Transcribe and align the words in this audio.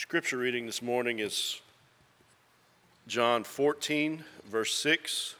Scripture 0.00 0.38
reading 0.38 0.64
this 0.64 0.80
morning 0.80 1.18
is 1.18 1.60
John 3.08 3.42
14, 3.42 4.22
verse 4.48 4.72
6. 4.76 5.34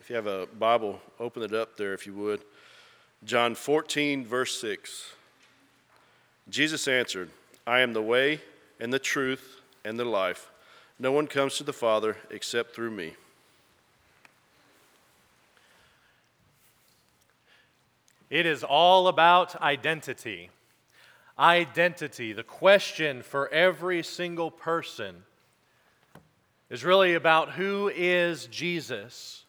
If 0.00 0.10
you 0.10 0.16
have 0.16 0.26
a 0.26 0.46
Bible, 0.58 1.00
open 1.20 1.44
it 1.44 1.54
up 1.54 1.76
there 1.76 1.94
if 1.94 2.04
you 2.04 2.12
would. 2.14 2.40
John 3.24 3.54
14, 3.54 4.26
verse 4.26 4.60
6. 4.60 5.12
Jesus 6.50 6.88
answered, 6.88 7.30
I 7.64 7.78
am 7.78 7.92
the 7.92 8.02
way 8.02 8.40
and 8.80 8.92
the 8.92 8.98
truth 8.98 9.60
and 9.84 9.96
the 9.96 10.04
life. 10.04 10.50
No 10.98 11.12
one 11.12 11.28
comes 11.28 11.56
to 11.58 11.62
the 11.62 11.72
Father 11.72 12.16
except 12.28 12.74
through 12.74 12.90
me. 12.90 13.14
It 18.30 18.46
is 18.46 18.64
all 18.64 19.06
about 19.06 19.62
identity. 19.62 20.50
Identity, 21.38 22.32
the 22.32 22.44
question 22.44 23.22
for 23.22 23.48
every 23.48 24.02
single 24.02 24.50
person, 24.50 25.24
is 26.70 26.84
really 26.84 27.14
about 27.14 27.52
who 27.52 27.90
is 27.94 28.46
Jesus. 28.46 29.44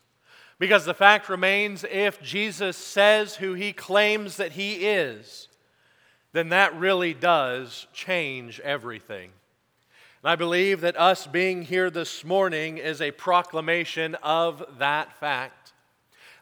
Because 0.58 0.86
the 0.86 0.94
fact 0.94 1.30
remains 1.30 1.84
if 1.90 2.22
Jesus 2.22 2.78
says 2.78 3.36
who 3.36 3.54
he 3.54 3.74
claims 3.74 4.38
that 4.38 4.54
he 4.54 4.88
is, 4.88 5.48
then 6.34 6.50
that 6.50 6.76
really 6.78 7.14
does 7.14 7.88
change 7.94 8.60
everything. 8.62 9.32
And 10.24 10.32
I 10.32 10.36
believe 10.36 10.82
that 10.82 10.98
us 10.98 11.28
being 11.28 11.62
here 11.62 11.90
this 11.90 12.24
morning 12.24 12.78
is 12.78 13.00
a 13.00 13.12
proclamation 13.12 14.16
of 14.16 14.64
that 14.80 15.14
fact. 15.20 15.74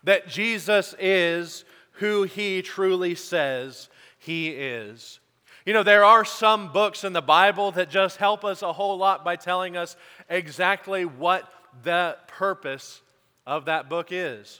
That 0.03 0.27
Jesus 0.27 0.95
is 0.99 1.65
who 1.93 2.23
he 2.23 2.61
truly 2.61 3.15
says 3.15 3.89
he 4.19 4.49
is. 4.49 5.19
You 5.65 5.71
know, 5.71 5.83
there 5.83 6.03
are 6.03 6.25
some 6.25 6.73
books 6.73 7.05
in 7.05 7.13
the 7.13 7.21
Bible 7.21 7.71
that 7.71 7.89
just 7.89 8.17
help 8.17 8.43
us 8.43 8.61
a 8.61 8.73
whole 8.73 8.97
lot 8.97 9.23
by 9.23 9.37
telling 9.37 9.77
us 9.77 9.95
exactly 10.29 11.05
what 11.05 11.49
the 11.83 12.17
purpose 12.27 13.01
of 13.47 13.65
that 13.65 13.87
book 13.87 14.09
is. 14.11 14.59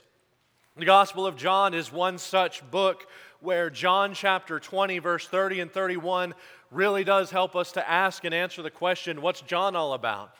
The 0.76 0.86
Gospel 0.86 1.26
of 1.26 1.36
John 1.36 1.74
is 1.74 1.92
one 1.92 2.16
such 2.16 2.68
book 2.70 3.06
where 3.40 3.68
John 3.68 4.14
chapter 4.14 4.58
20, 4.58 4.98
verse 4.98 5.28
30 5.28 5.60
and 5.60 5.70
31 5.70 6.32
really 6.70 7.04
does 7.04 7.30
help 7.30 7.54
us 7.54 7.72
to 7.72 7.88
ask 7.88 8.24
and 8.24 8.34
answer 8.34 8.62
the 8.62 8.70
question 8.70 9.20
what's 9.20 9.42
John 9.42 9.76
all 9.76 9.92
about? 9.92 10.34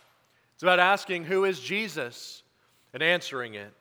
It's 0.55 0.62
about 0.62 0.81
asking 0.81 1.25
who 1.25 1.45
is 1.45 1.61
Jesus 1.61 2.42
and 2.95 3.03
answering 3.03 3.55
it. 3.55 3.73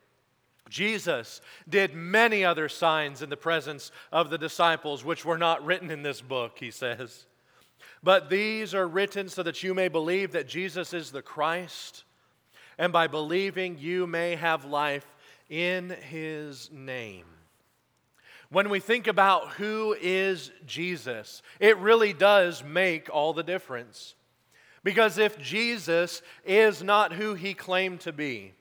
Jesus 0.69 1.41
did 1.67 1.93
many 1.93 2.43
other 2.43 2.69
signs 2.69 3.21
in 3.21 3.29
the 3.29 3.37
presence 3.37 3.91
of 4.11 4.29
the 4.29 4.37
disciples, 4.37 5.03
which 5.03 5.25
were 5.25 5.37
not 5.37 5.65
written 5.65 5.91
in 5.91 6.01
this 6.01 6.21
book, 6.21 6.57
he 6.59 6.71
says. 6.71 7.25
But 8.01 8.29
these 8.29 8.73
are 8.73 8.87
written 8.87 9.29
so 9.29 9.43
that 9.43 9.63
you 9.63 9.73
may 9.73 9.87
believe 9.87 10.31
that 10.31 10.47
Jesus 10.47 10.93
is 10.93 11.11
the 11.11 11.21
Christ, 11.21 12.03
and 12.77 12.91
by 12.91 13.07
believing, 13.07 13.77
you 13.77 14.07
may 14.07 14.35
have 14.35 14.65
life 14.65 15.05
in 15.49 15.89
his 15.89 16.69
name. 16.71 17.25
When 18.49 18.69
we 18.69 18.79
think 18.79 19.07
about 19.07 19.51
who 19.53 19.95
is 19.99 20.51
Jesus, 20.65 21.41
it 21.59 21.77
really 21.77 22.13
does 22.13 22.63
make 22.63 23.09
all 23.11 23.33
the 23.33 23.43
difference. 23.43 24.15
Because 24.83 25.17
if 25.17 25.39
Jesus 25.39 26.21
is 26.45 26.83
not 26.83 27.13
who 27.13 27.35
he 27.35 27.53
claimed 27.53 28.01
to 28.01 28.11
be, 28.11 28.53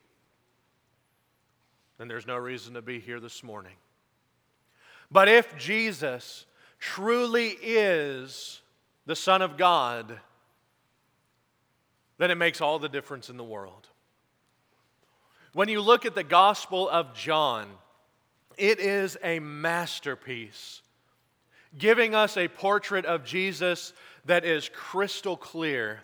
then 2.02 2.08
there's 2.08 2.26
no 2.26 2.36
reason 2.36 2.74
to 2.74 2.82
be 2.82 2.98
here 2.98 3.20
this 3.20 3.44
morning. 3.44 3.76
But 5.08 5.28
if 5.28 5.56
Jesus 5.56 6.46
truly 6.80 7.50
is 7.62 8.60
the 9.06 9.14
Son 9.14 9.40
of 9.40 9.56
God, 9.56 10.18
then 12.18 12.32
it 12.32 12.34
makes 12.34 12.60
all 12.60 12.80
the 12.80 12.88
difference 12.88 13.30
in 13.30 13.36
the 13.36 13.44
world. 13.44 13.86
When 15.52 15.68
you 15.68 15.80
look 15.80 16.04
at 16.04 16.16
the 16.16 16.24
Gospel 16.24 16.88
of 16.88 17.14
John, 17.14 17.68
it 18.58 18.80
is 18.80 19.16
a 19.22 19.38
masterpiece, 19.38 20.82
giving 21.78 22.16
us 22.16 22.36
a 22.36 22.48
portrait 22.48 23.04
of 23.04 23.24
Jesus 23.24 23.92
that 24.24 24.44
is 24.44 24.68
crystal 24.74 25.36
clear 25.36 26.00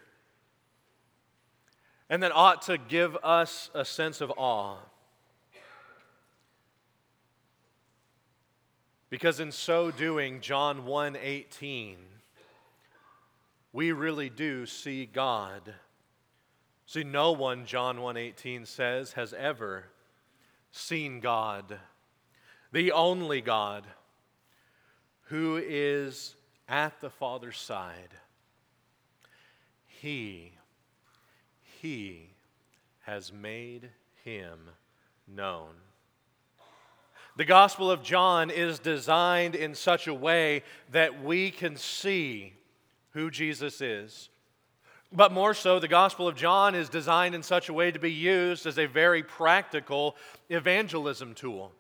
and 2.09 2.23
that 2.23 2.31
ought 2.31 2.62
to 2.62 2.78
give 2.78 3.17
us 3.25 3.69
a 3.75 3.84
sense 3.84 4.21
of 4.21 4.33
awe. 4.37 4.77
Because 9.11 9.41
in 9.41 9.53
so 9.53 9.91
doing, 9.91 10.41
John 10.41 10.85
1:18, 10.85 11.97
we 13.73 13.93
really 13.93 14.29
do 14.29 14.67
see 14.67 15.07
God. 15.07 15.75
See, 16.87 17.05
no 17.05 17.33
one, 17.33 17.67
John 17.67 17.99
1:18 17.99 18.67
says, 18.67 19.13
has 19.13 19.33
ever 19.33 19.87
seen 20.71 21.21
God, 21.21 21.81
the 22.73 22.93
only 22.93 23.41
God 23.41 23.87
who 25.25 25.57
is 25.57 26.35
at 26.69 27.01
the 27.01 27.11
Father's 27.11 27.59
side. 27.59 28.15
He, 29.87 30.53
he 31.81 32.31
has 33.01 33.33
made 33.33 33.91
him 34.25 34.71
known. 35.27 35.75
The 37.38 37.44
Gospel 37.44 37.88
of 37.88 38.03
John 38.03 38.50
is 38.50 38.81
designed 38.81 39.54
in 39.54 39.76
such 39.76 40.09
a 40.09 40.12
way 40.12 40.65
that 40.91 41.22
we 41.22 41.53
can 41.53 41.76
see 41.76 42.53
who 43.10 43.31
Jesus 43.31 43.81
is. 43.81 44.28
But 45.12 45.31
more 45.31 45.54
so, 45.54 45.78
the 45.78 45.87
Gospel 45.87 46.26
of 46.26 46.34
John 46.34 46.75
is 46.75 46.88
designed 46.88 47.37
in 47.37 47.44
such 47.44 47.69
a 47.69 47.72
way 47.72 47.93
to 47.93 47.99
be 48.00 48.10
used 48.10 48.66
as 48.66 48.76
a 48.76 48.87
very 48.87 49.22
practical 49.22 50.16
evangelism 50.49 51.32
tool. 51.32 51.71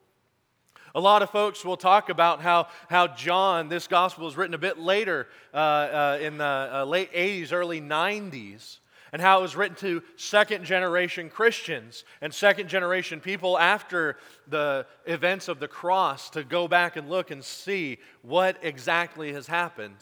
A 0.94 1.00
lot 1.00 1.22
of 1.22 1.30
folks 1.30 1.64
will 1.64 1.76
talk 1.76 2.08
about 2.08 2.40
how, 2.40 2.68
how 2.88 3.08
John, 3.08 3.68
this 3.68 3.88
gospel 3.88 4.26
was 4.26 4.36
written 4.36 4.54
a 4.54 4.58
bit 4.58 4.78
later 4.78 5.26
uh, 5.52 5.56
uh, 5.56 6.18
in 6.22 6.38
the 6.38 6.70
uh, 6.72 6.84
late 6.84 7.12
80s, 7.12 7.52
early 7.52 7.80
90s 7.80 8.78
and 9.12 9.22
how 9.22 9.38
it 9.38 9.42
was 9.42 9.56
written 9.56 9.76
to 9.76 10.02
second 10.16 10.64
generation 10.64 11.30
Christians 11.30 12.04
and 12.20 12.32
second 12.32 12.68
generation 12.68 13.20
people 13.20 13.58
after 13.58 14.16
the 14.46 14.86
events 15.06 15.48
of 15.48 15.60
the 15.60 15.68
cross 15.68 16.30
to 16.30 16.44
go 16.44 16.68
back 16.68 16.96
and 16.96 17.08
look 17.08 17.30
and 17.30 17.44
see 17.44 17.98
what 18.22 18.58
exactly 18.62 19.32
has 19.32 19.46
happened. 19.46 19.96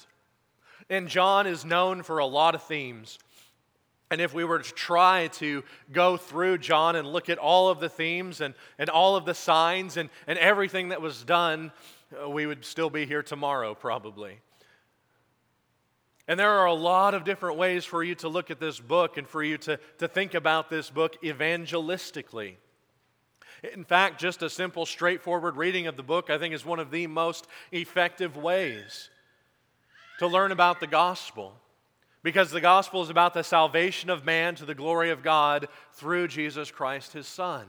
And 0.89 1.09
John 1.09 1.47
is 1.47 1.65
known 1.65 2.03
for 2.03 2.19
a 2.19 2.27
lot 2.27 2.55
of 2.55 2.63
themes. 2.63 3.19
And 4.11 4.21
if 4.21 4.33
we 4.33 4.45
were 4.45 4.61
to 4.61 4.73
try 4.73 5.29
to 5.35 5.65
go 5.93 6.17
through 6.17 6.59
John 6.59 6.95
and 6.95 7.09
look 7.09 7.29
at 7.29 7.39
all 7.39 7.69
of 7.69 7.81
the 7.81 7.89
themes 7.89 8.41
and, 8.41 8.55
and 8.79 8.89
all 8.89 9.17
of 9.17 9.25
the 9.25 9.35
signs 9.35 9.97
and, 9.97 10.11
and 10.29 10.39
everything 10.39 10.91
that 10.91 11.03
was 11.03 11.25
done, 11.25 11.73
uh, 12.23 12.31
we 12.31 12.47
would 12.47 12.65
still 12.65 12.89
be 12.89 13.05
here 13.05 13.23
tomorrow, 13.23 13.75
probably. 13.75 14.39
And 16.29 16.41
there 16.41 16.51
are 16.51 16.67
a 16.67 16.75
lot 16.75 17.15
of 17.15 17.25
different 17.25 17.57
ways 17.57 17.85
for 17.85 18.03
you 18.03 18.15
to 18.17 18.29
look 18.29 18.51
at 18.51 18.59
this 18.59 18.81
book 18.81 19.17
and 19.17 19.29
for 19.29 19.43
you 19.43 19.59
to, 19.59 19.79
to 19.99 20.09
think 20.09 20.35
about 20.35 20.69
this 20.69 20.91
book 20.91 21.23
evangelistically. 21.23 22.57
In 23.73 23.85
fact, 23.85 24.21
just 24.21 24.43
a 24.43 24.51
simple, 24.51 24.87
straightforward 24.87 25.57
reading 25.57 25.87
of 25.87 25.97
the 25.97 26.03
book, 26.03 26.29
I 26.29 26.39
think, 26.39 26.53
is 26.53 26.65
one 26.65 26.81
of 26.81 26.91
the 26.91 27.07
most 27.07 27.47
effective 27.73 28.37
ways 28.37 29.09
to 30.19 30.27
learn 30.27 30.53
about 30.53 30.81
the 30.81 30.87
gospel. 30.87 31.55
Because 32.23 32.51
the 32.51 32.61
gospel 32.61 33.03
is 33.03 33.11
about 33.11 33.35
the 33.35 33.45
salvation 33.45 34.11
of 34.11 34.25
man 34.25 34.57
to 34.57 34.65
the 34.65 34.75
glory 34.75 35.11
of 35.11 35.23
God 35.23 35.69
through 35.93 36.27
Jesus 36.27 36.73
Christ, 36.73 37.13
his 37.13 37.29
Son. 37.29 37.67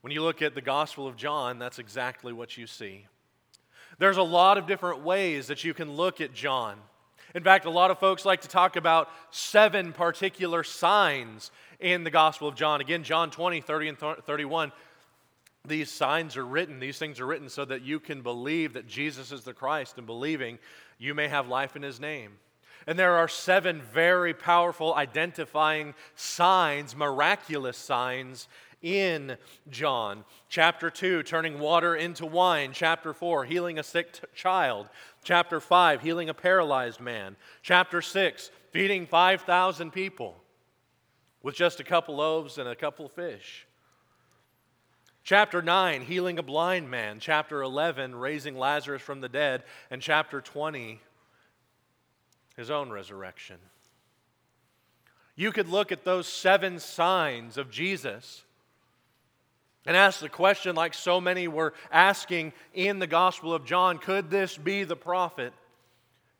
When 0.00 0.12
you 0.12 0.22
look 0.22 0.42
at 0.42 0.54
the 0.54 0.60
Gospel 0.60 1.06
of 1.06 1.16
John, 1.16 1.58
that's 1.58 1.78
exactly 1.78 2.32
what 2.32 2.56
you 2.56 2.66
see. 2.66 3.06
There's 3.98 4.16
a 4.16 4.22
lot 4.22 4.58
of 4.58 4.66
different 4.66 5.02
ways 5.02 5.48
that 5.48 5.64
you 5.64 5.74
can 5.74 5.92
look 5.92 6.20
at 6.20 6.34
John. 6.34 6.76
In 7.34 7.42
fact, 7.42 7.64
a 7.64 7.70
lot 7.70 7.90
of 7.90 7.98
folks 7.98 8.24
like 8.24 8.42
to 8.42 8.48
talk 8.48 8.76
about 8.76 9.08
seven 9.30 9.92
particular 9.92 10.62
signs 10.62 11.50
in 11.80 12.04
the 12.04 12.10
Gospel 12.10 12.48
of 12.48 12.54
John. 12.54 12.80
Again, 12.80 13.04
John 13.04 13.30
20, 13.30 13.60
30, 13.60 13.88
and 13.88 13.98
31. 13.98 14.72
These 15.66 15.90
signs 15.90 16.36
are 16.36 16.44
written, 16.44 16.80
these 16.80 16.98
things 16.98 17.20
are 17.20 17.26
written 17.26 17.48
so 17.48 17.64
that 17.64 17.82
you 17.82 18.00
can 18.00 18.20
believe 18.20 18.72
that 18.74 18.88
Jesus 18.88 19.30
is 19.32 19.44
the 19.44 19.52
Christ, 19.52 19.96
and 19.96 20.06
believing 20.06 20.58
you 20.98 21.14
may 21.14 21.28
have 21.28 21.48
life 21.48 21.76
in 21.76 21.82
his 21.82 22.00
name. 22.00 22.32
And 22.86 22.98
there 22.98 23.16
are 23.16 23.28
seven 23.28 23.80
very 23.80 24.34
powerful 24.34 24.92
identifying 24.94 25.94
signs, 26.16 26.96
miraculous 26.96 27.78
signs 27.78 28.48
in 28.82 29.36
John. 29.70 30.24
Chapter 30.48 30.90
2, 30.90 31.22
turning 31.22 31.58
water 31.58 31.94
into 31.94 32.26
wine. 32.26 32.72
Chapter 32.74 33.14
4, 33.14 33.44
healing 33.44 33.78
a 33.78 33.82
sick 33.82 34.12
t- 34.12 34.20
child. 34.34 34.88
Chapter 35.24 35.60
5, 35.60 36.02
healing 36.02 36.28
a 36.28 36.34
paralyzed 36.34 37.00
man. 37.00 37.36
Chapter 37.62 38.02
6, 38.02 38.50
feeding 38.72 39.06
5,000 39.06 39.92
people 39.92 40.36
with 41.42 41.54
just 41.54 41.80
a 41.80 41.84
couple 41.84 42.16
loaves 42.16 42.58
and 42.58 42.68
a 42.68 42.76
couple 42.76 43.08
fish. 43.08 43.66
Chapter 45.24 45.62
9, 45.62 46.02
healing 46.02 46.38
a 46.38 46.42
blind 46.42 46.90
man. 46.90 47.20
Chapter 47.20 47.62
11, 47.62 48.14
raising 48.14 48.58
Lazarus 48.58 49.02
from 49.02 49.20
the 49.20 49.28
dead. 49.28 49.62
And 49.90 50.02
chapter 50.02 50.40
20, 50.40 51.00
his 52.56 52.70
own 52.70 52.90
resurrection. 52.90 53.58
You 55.36 55.52
could 55.52 55.68
look 55.68 55.92
at 55.92 56.04
those 56.04 56.26
seven 56.26 56.78
signs 56.78 57.56
of 57.56 57.70
Jesus 57.70 58.44
and 59.84 59.96
ask 59.96 60.20
the 60.20 60.28
question, 60.28 60.76
like 60.76 60.94
so 60.94 61.20
many 61.20 61.48
were 61.48 61.74
asking 61.90 62.52
in 62.72 62.98
the 62.98 63.06
Gospel 63.06 63.52
of 63.52 63.64
John 63.64 63.98
could 63.98 64.30
this 64.30 64.56
be 64.56 64.84
the 64.84 64.96
prophet? 64.96 65.52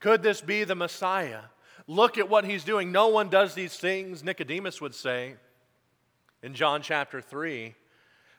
Could 0.00 0.22
this 0.22 0.40
be 0.40 0.64
the 0.64 0.74
Messiah? 0.74 1.42
Look 1.86 2.18
at 2.18 2.28
what 2.28 2.44
he's 2.44 2.64
doing. 2.64 2.92
No 2.92 3.08
one 3.08 3.28
does 3.28 3.54
these 3.54 3.76
things, 3.76 4.22
Nicodemus 4.22 4.80
would 4.80 4.94
say 4.94 5.34
in 6.42 6.54
John 6.54 6.82
chapter 6.82 7.20
3, 7.20 7.74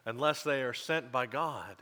unless 0.06 0.44
they 0.44 0.62
are 0.62 0.74
sent 0.74 1.12
by 1.12 1.26
God. 1.26 1.78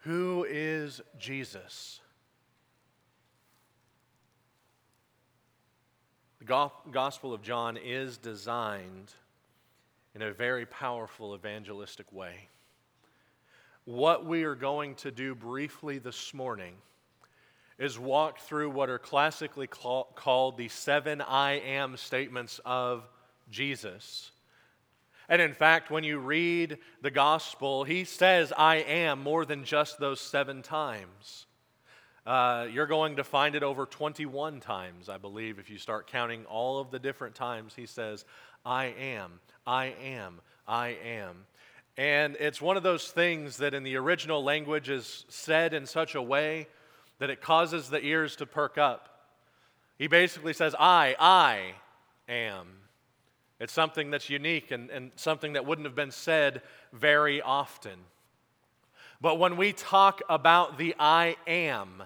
Who 0.00 0.46
is 0.48 1.00
Jesus? 1.18 2.00
The 6.38 6.70
Gospel 6.92 7.34
of 7.34 7.42
John 7.42 7.76
is 7.76 8.18
designed 8.18 9.12
in 10.16 10.22
a 10.22 10.32
very 10.32 10.64
powerful 10.64 11.34
evangelistic 11.34 12.10
way. 12.10 12.48
What 13.84 14.24
we 14.24 14.44
are 14.44 14.54
going 14.54 14.94
to 14.94 15.10
do 15.10 15.34
briefly 15.34 15.98
this 15.98 16.32
morning 16.32 16.72
is 17.78 17.98
walk 17.98 18.38
through 18.38 18.70
what 18.70 18.88
are 18.88 18.98
classically 18.98 19.66
called 19.66 20.56
the 20.56 20.68
seven 20.68 21.20
I 21.20 21.58
am 21.58 21.98
statements 21.98 22.62
of 22.64 23.06
Jesus. 23.50 24.30
And 25.28 25.42
in 25.42 25.52
fact, 25.52 25.90
when 25.90 26.02
you 26.02 26.18
read 26.18 26.78
the 27.02 27.10
gospel, 27.10 27.84
he 27.84 28.04
says, 28.04 28.54
I 28.56 28.76
am 28.76 29.22
more 29.22 29.44
than 29.44 29.64
just 29.64 30.00
those 30.00 30.20
seven 30.22 30.62
times. 30.62 31.44
Uh, 32.26 32.66
you're 32.72 32.88
going 32.88 33.16
to 33.16 33.24
find 33.24 33.54
it 33.54 33.62
over 33.62 33.86
21 33.86 34.58
times, 34.58 35.08
I 35.08 35.16
believe, 35.16 35.60
if 35.60 35.70
you 35.70 35.78
start 35.78 36.08
counting 36.08 36.44
all 36.46 36.80
of 36.80 36.90
the 36.90 36.98
different 36.98 37.36
times 37.36 37.74
he 37.76 37.86
says, 37.86 38.24
I 38.64 38.86
am, 38.86 39.38
I 39.64 39.94
am, 40.02 40.40
I 40.66 40.96
am. 41.04 41.46
And 41.96 42.36
it's 42.40 42.60
one 42.60 42.76
of 42.76 42.82
those 42.82 43.12
things 43.12 43.58
that 43.58 43.74
in 43.74 43.84
the 43.84 43.94
original 43.94 44.42
language 44.42 44.88
is 44.88 45.24
said 45.28 45.72
in 45.72 45.86
such 45.86 46.16
a 46.16 46.20
way 46.20 46.66
that 47.20 47.30
it 47.30 47.40
causes 47.40 47.88
the 47.88 48.04
ears 48.04 48.34
to 48.36 48.46
perk 48.46 48.76
up. 48.76 49.30
He 49.96 50.08
basically 50.08 50.52
says, 50.52 50.74
I, 50.78 51.14
I 51.20 51.74
am. 52.28 52.66
It's 53.60 53.72
something 53.72 54.10
that's 54.10 54.28
unique 54.28 54.72
and, 54.72 54.90
and 54.90 55.12
something 55.14 55.52
that 55.52 55.64
wouldn't 55.64 55.86
have 55.86 55.94
been 55.94 56.10
said 56.10 56.62
very 56.92 57.40
often. 57.40 58.00
But 59.20 59.38
when 59.38 59.56
we 59.56 59.72
talk 59.72 60.22
about 60.28 60.76
the 60.76 60.94
I 60.98 61.36
am, 61.46 62.02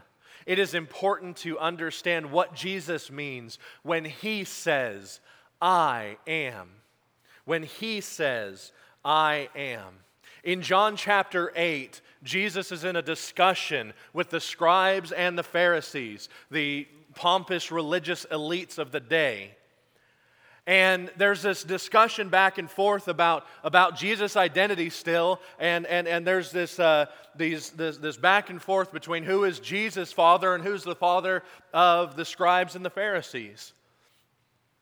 it 0.51 0.59
is 0.59 0.75
important 0.75 1.37
to 1.37 1.61
understand 1.61 2.33
what 2.33 2.57
Jesus 2.57 3.09
means 3.09 3.57
when 3.85 4.05
he 4.05 4.43
says, 4.43 5.21
I 5.63 6.17
am. 6.27 6.71
When 7.45 7.63
he 7.63 8.01
says, 8.01 8.73
I 9.05 9.49
am. 9.55 10.01
In 10.43 10.61
John 10.61 10.97
chapter 10.97 11.53
8, 11.55 12.01
Jesus 12.25 12.73
is 12.73 12.83
in 12.83 12.97
a 12.97 13.01
discussion 13.01 13.93
with 14.13 14.31
the 14.31 14.41
scribes 14.41 15.13
and 15.13 15.39
the 15.39 15.45
Pharisees, 15.45 16.29
the 16.51 16.89
pompous 17.15 17.71
religious 17.71 18.27
elites 18.33 18.77
of 18.77 18.91
the 18.91 18.99
day. 18.99 19.53
And 20.71 21.11
there's 21.17 21.43
this 21.43 21.65
discussion 21.65 22.29
back 22.29 22.57
and 22.57 22.71
forth 22.71 23.09
about, 23.09 23.45
about 23.65 23.97
Jesus' 23.97 24.37
identity 24.37 24.89
still. 24.89 25.41
And, 25.59 25.85
and, 25.85 26.07
and 26.07 26.25
there's 26.25 26.53
this, 26.53 26.79
uh, 26.79 27.07
these, 27.35 27.71
this, 27.71 27.97
this 27.97 28.17
back 28.17 28.51
and 28.51 28.63
forth 28.63 28.93
between 28.93 29.25
who 29.25 29.43
is 29.43 29.59
Jesus' 29.59 30.13
father 30.13 30.55
and 30.55 30.63
who's 30.63 30.85
the 30.85 30.95
father 30.95 31.43
of 31.75 32.15
the 32.15 32.25
scribes 32.25 32.77
and 32.77 32.85
the 32.85 32.91
Pharisees. 32.91 33.73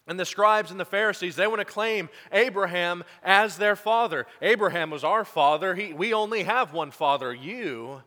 And 0.06 0.20
the 0.20 0.26
scribes 0.26 0.70
and 0.70 0.78
the 0.78 0.84
Pharisees, 0.84 1.36
they 1.36 1.46
want 1.46 1.60
to 1.60 1.64
claim 1.64 2.10
Abraham 2.32 3.02
as 3.22 3.56
their 3.56 3.74
father. 3.74 4.26
Abraham 4.42 4.90
was 4.90 5.04
our 5.04 5.24
father. 5.24 5.74
He, 5.74 5.94
we 5.94 6.12
only 6.12 6.42
have 6.42 6.74
one 6.74 6.90
father. 6.90 7.32
You, 7.32 8.02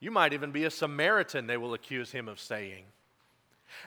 you 0.00 0.10
might 0.10 0.32
even 0.32 0.50
be 0.50 0.64
a 0.64 0.72
Samaritan, 0.72 1.46
they 1.46 1.56
will 1.56 1.74
accuse 1.74 2.10
him 2.10 2.26
of 2.26 2.40
saying. 2.40 2.82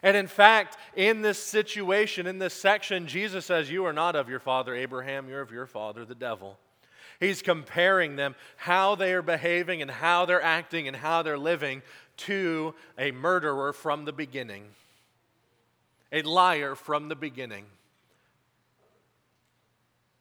And 0.02 0.16
in 0.16 0.26
fact, 0.26 0.76
in 0.94 1.22
this 1.22 1.38
situation, 1.38 2.26
in 2.26 2.38
this 2.38 2.54
section, 2.54 3.06
Jesus 3.06 3.46
says, 3.46 3.70
You 3.70 3.84
are 3.86 3.92
not 3.92 4.16
of 4.16 4.28
your 4.28 4.40
father 4.40 4.74
Abraham, 4.74 5.28
you're 5.28 5.40
of 5.40 5.50
your 5.50 5.66
father, 5.66 6.04
the 6.04 6.14
devil. 6.14 6.58
He's 7.18 7.42
comparing 7.42 8.16
them, 8.16 8.34
how 8.56 8.94
they 8.94 9.12
are 9.12 9.22
behaving 9.22 9.82
and 9.82 9.90
how 9.90 10.24
they're 10.24 10.42
acting 10.42 10.88
and 10.88 10.96
how 10.96 11.22
they're 11.22 11.38
living, 11.38 11.82
to 12.16 12.74
a 12.98 13.10
murderer 13.10 13.72
from 13.72 14.04
the 14.04 14.12
beginning, 14.12 14.64
a 16.12 16.22
liar 16.22 16.74
from 16.74 17.08
the 17.08 17.14
beginning. 17.14 17.66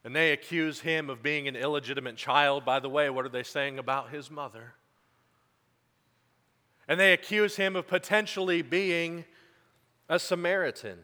And 0.04 0.16
they 0.16 0.32
accuse 0.32 0.80
him 0.80 1.10
of 1.10 1.22
being 1.22 1.48
an 1.48 1.56
illegitimate 1.56 2.16
child. 2.16 2.64
By 2.64 2.80
the 2.80 2.90
way, 2.90 3.10
what 3.10 3.26
are 3.26 3.30
they 3.30 3.44
saying 3.44 3.80
about 3.80 4.12
his 4.12 4.32
mother? 4.32 4.74
And 6.88 7.00
they 7.00 7.14
accuse 7.14 7.58
him 7.58 7.76
of 7.76 7.88
potentially 7.88 8.62
being 8.62 9.26
a 10.10 10.18
Samaritan. 10.18 10.98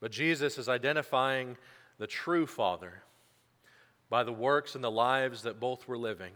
But 0.00 0.10
Jesus 0.10 0.58
is 0.58 0.68
identifying 0.68 1.56
the 1.98 2.06
true 2.06 2.46
Father 2.46 3.02
by 4.10 4.24
the 4.24 4.32
works 4.32 4.74
and 4.74 4.82
the 4.82 4.90
lives 4.90 5.42
that 5.42 5.60
both 5.60 5.86
were 5.86 5.98
living. 5.98 6.32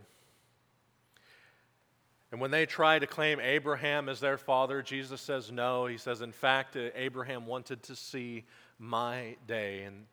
And 2.30 2.40
when 2.40 2.50
they 2.50 2.64
try 2.64 2.98
to 2.98 3.06
claim 3.06 3.40
Abraham 3.40 4.08
as 4.08 4.20
their 4.20 4.38
father, 4.38 4.82
Jesus 4.82 5.20
says 5.20 5.52
no. 5.52 5.86
He 5.86 5.98
says, 5.98 6.22
in 6.22 6.32
fact, 6.32 6.76
Abraham 6.94 7.46
wanted 7.46 7.82
to 7.84 7.96
see 7.96 8.44
my 8.78 9.36
day. 9.46 9.82
And 9.82 10.06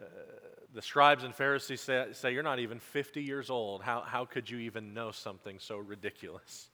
uh, 0.00 0.04
the 0.72 0.80
scribes 0.80 1.24
and 1.24 1.34
Pharisees 1.34 1.80
say, 1.80 2.06
say, 2.12 2.32
You're 2.32 2.44
not 2.44 2.60
even 2.60 2.78
50 2.78 3.20
years 3.20 3.50
old. 3.50 3.82
How, 3.82 4.02
how 4.02 4.24
could 4.24 4.48
you 4.48 4.58
even 4.58 4.94
know 4.94 5.10
something 5.10 5.58
so 5.58 5.78
ridiculous? 5.78 6.68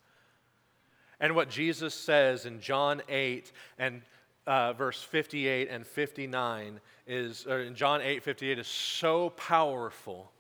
And 1.22 1.36
what 1.36 1.48
Jesus 1.48 1.94
says 1.94 2.46
in 2.46 2.60
John 2.60 3.00
8 3.08 3.52
and 3.78 4.02
uh, 4.44 4.72
verse 4.72 5.00
58 5.00 5.69
and 5.70 5.86
59 5.86 6.80
is, 7.06 7.46
or 7.46 7.60
in 7.60 7.76
John 7.76 8.02
8, 8.02 8.24
58 8.24 8.58
is 8.58 8.66
so 8.66 9.30
powerful 9.30 10.32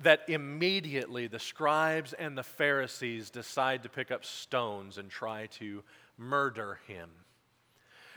that 0.00 0.20
immediately 0.28 1.28
the 1.28 1.38
scribes 1.38 2.12
and 2.12 2.36
the 2.36 2.42
Pharisees 2.42 3.30
decide 3.30 3.82
to 3.84 3.88
pick 3.88 4.10
up 4.10 4.22
stones 4.22 4.98
and 4.98 5.08
try 5.10 5.46
to 5.46 5.82
murder 6.18 6.78
him. 6.86 7.08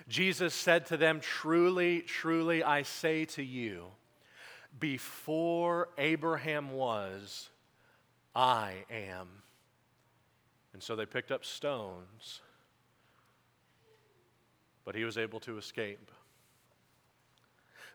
Jesus 0.10 0.54
said 0.54 0.86
to 0.88 0.98
them, 0.98 1.22
Truly, 1.22 2.02
truly, 2.02 2.62
I 2.62 2.82
say 2.82 3.24
to 3.26 3.44
you, 3.44 3.86
before 4.78 5.88
Abraham 5.98 6.72
was, 6.72 7.50
I 8.36 8.84
am. 8.92 9.28
And 10.74 10.82
so 10.82 10.96
they 10.96 11.06
picked 11.06 11.32
up 11.32 11.44
stones, 11.44 12.42
but 14.86 14.96
he 14.96 15.04
was 15.04 15.18
able 15.18 15.40
to 15.42 15.58
escape. 15.58 16.12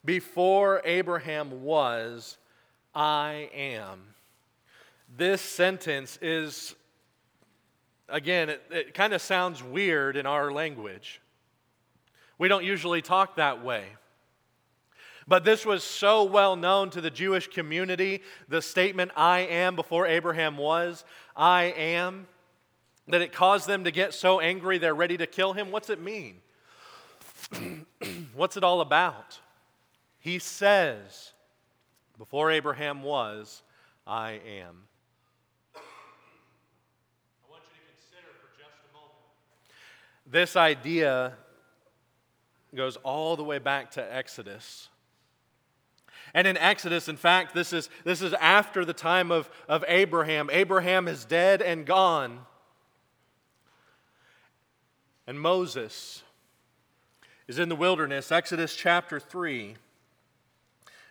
Before 0.04 0.82
Abraham 0.84 1.62
was, 1.62 2.38
I 2.94 3.50
am. 3.54 4.14
This 5.16 5.40
sentence 5.40 6.18
is, 6.20 6.74
again, 8.08 8.50
it, 8.50 8.62
it 8.70 8.94
kind 8.94 9.12
of 9.12 9.22
sounds 9.22 9.62
weird 9.62 10.16
in 10.16 10.26
our 10.26 10.52
language. 10.52 11.20
We 12.38 12.48
don't 12.48 12.64
usually 12.64 13.02
talk 13.02 13.36
that 13.36 13.64
way. 13.64 13.84
But 15.28 15.44
this 15.44 15.66
was 15.66 15.82
so 15.82 16.22
well 16.24 16.54
known 16.54 16.90
to 16.90 17.00
the 17.00 17.10
Jewish 17.10 17.48
community, 17.48 18.22
the 18.48 18.62
statement, 18.62 19.10
I 19.16 19.40
am, 19.40 19.74
before 19.74 20.06
Abraham 20.06 20.56
was, 20.56 21.04
I 21.34 21.64
am 21.76 22.28
that 23.08 23.22
it 23.22 23.32
caused 23.32 23.66
them 23.68 23.84
to 23.84 23.90
get 23.90 24.14
so 24.14 24.40
angry 24.40 24.78
they're 24.78 24.94
ready 24.94 25.16
to 25.16 25.26
kill 25.26 25.52
him? 25.52 25.70
What's 25.70 25.90
it 25.90 26.00
mean? 26.00 26.40
What's 28.34 28.56
it 28.56 28.64
all 28.64 28.80
about? 28.80 29.38
He 30.18 30.38
says, 30.38 31.32
Before 32.18 32.50
Abraham 32.50 33.02
was, 33.02 33.62
I 34.06 34.32
am. 34.32 34.84
I 35.74 35.80
want 37.48 37.62
you 37.62 37.74
to 37.74 37.92
consider 37.92 38.32
for 38.40 38.48
just 38.58 38.74
a 38.88 38.92
moment. 38.92 39.14
This 40.28 40.56
idea 40.56 41.34
goes 42.74 42.96
all 42.96 43.36
the 43.36 43.44
way 43.44 43.58
back 43.58 43.92
to 43.92 44.14
Exodus. 44.14 44.88
And 46.34 46.46
in 46.46 46.56
Exodus, 46.56 47.08
in 47.08 47.16
fact, 47.16 47.54
this 47.54 47.72
is, 47.72 47.88
this 48.04 48.20
is 48.20 48.34
after 48.34 48.84
the 48.84 48.92
time 48.92 49.30
of, 49.30 49.48
of 49.68 49.84
Abraham. 49.88 50.50
Abraham 50.52 51.08
is 51.08 51.24
dead 51.24 51.62
and 51.62 51.86
gone. 51.86 52.40
And 55.26 55.40
Moses 55.40 56.22
is 57.48 57.58
in 57.58 57.68
the 57.68 57.76
wilderness, 57.76 58.30
Exodus 58.30 58.76
chapter 58.76 59.18
3. 59.18 59.76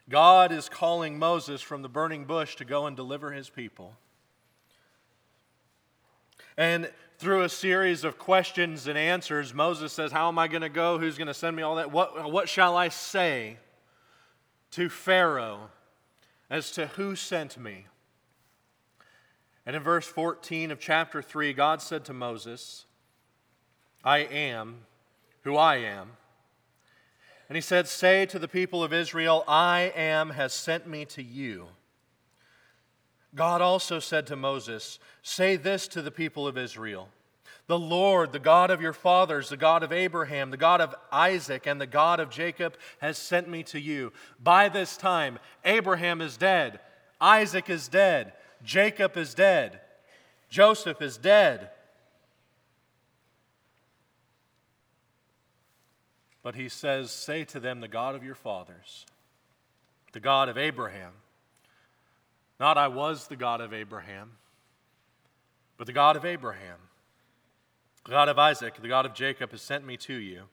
God 0.07 0.51
is 0.51 0.69
calling 0.69 1.17
Moses 1.17 1.61
from 1.61 1.81
the 1.81 1.89
burning 1.89 2.25
bush 2.25 2.55
to 2.57 2.65
go 2.65 2.85
and 2.85 2.95
deliver 2.95 3.31
his 3.31 3.49
people. 3.49 3.93
And 6.57 6.89
through 7.17 7.43
a 7.43 7.49
series 7.49 8.03
of 8.03 8.17
questions 8.17 8.87
and 8.87 8.97
answers, 8.97 9.53
Moses 9.53 9.91
says, 9.91 10.11
How 10.11 10.27
am 10.27 10.37
I 10.37 10.47
going 10.47 10.61
to 10.61 10.69
go? 10.69 10.97
Who's 10.97 11.17
going 11.17 11.27
to 11.27 11.33
send 11.33 11.55
me 11.55 11.63
all 11.63 11.75
that? 11.75 11.91
What, 11.91 12.31
what 12.31 12.47
shall 12.47 12.77
I 12.77 12.89
say 12.89 13.57
to 14.71 14.89
Pharaoh 14.89 15.69
as 16.49 16.71
to 16.71 16.87
who 16.87 17.15
sent 17.15 17.57
me? 17.57 17.87
And 19.65 19.75
in 19.75 19.81
verse 19.81 20.05
14 20.05 20.71
of 20.71 20.79
chapter 20.79 21.21
3, 21.21 21.53
God 21.53 21.81
said 21.81 22.05
to 22.05 22.13
Moses, 22.13 22.84
I 24.05 24.19
am 24.19 24.85
who 25.41 25.57
I 25.57 25.77
am. 25.77 26.11
And 27.49 27.55
he 27.55 27.61
said, 27.61 27.87
Say 27.87 28.27
to 28.27 28.37
the 28.37 28.47
people 28.47 28.83
of 28.83 28.93
Israel, 28.93 29.43
I 29.47 29.91
am 29.95 30.29
has 30.29 30.53
sent 30.53 30.87
me 30.87 31.05
to 31.05 31.23
you. 31.23 31.67
God 33.33 33.61
also 33.61 33.99
said 33.99 34.27
to 34.27 34.35
Moses, 34.35 34.99
Say 35.23 35.55
this 35.55 35.87
to 35.89 36.01
the 36.01 36.11
people 36.11 36.47
of 36.47 36.57
Israel 36.57 37.09
The 37.67 37.79
Lord, 37.79 38.31
the 38.31 38.39
God 38.39 38.69
of 38.69 38.81
your 38.81 38.93
fathers, 38.93 39.49
the 39.49 39.57
God 39.57 39.81
of 39.81 39.91
Abraham, 39.91 40.51
the 40.51 40.57
God 40.57 40.81
of 40.81 40.95
Isaac, 41.11 41.65
and 41.65 41.81
the 41.81 41.87
God 41.87 42.19
of 42.19 42.29
Jacob, 42.29 42.77
has 42.99 43.17
sent 43.17 43.49
me 43.49 43.63
to 43.63 43.79
you. 43.79 44.13
By 44.41 44.69
this 44.69 44.97
time, 44.97 45.39
Abraham 45.65 46.21
is 46.21 46.37
dead, 46.37 46.79
Isaac 47.19 47.69
is 47.69 47.87
dead, 47.87 48.33
Jacob 48.63 49.17
is 49.17 49.33
dead, 49.33 49.81
Joseph 50.49 51.01
is 51.01 51.17
dead. 51.17 51.71
But 56.45 56.53
he 56.53 56.69
says, 56.69 57.09
Say 57.09 57.43
to 57.45 57.59
them, 57.59 57.79
the 57.79 57.87
God 57.87 58.13
of 58.13 58.23
your 58.23 58.35
fathers, 58.35 59.07
the 60.11 60.19
God 60.19 60.47
of 60.47 60.59
Abraham, 60.59 61.13
not 62.59 62.77
I 62.77 62.87
was 62.87 63.27
the 63.27 63.35
God 63.35 63.61
of 63.61 63.73
Abraham, 63.73 64.33
but 65.75 65.87
the 65.87 65.93
God 65.93 66.15
of 66.15 66.23
Abraham, 66.23 66.77
the 68.03 68.11
God 68.11 68.29
of 68.29 68.37
Isaac, 68.37 68.79
the 68.79 68.87
God 68.87 69.07
of 69.07 69.15
Jacob 69.15 69.49
has 69.53 69.63
sent 69.63 69.87
me 69.87 69.97
to 69.97 70.13
you. 70.13 70.43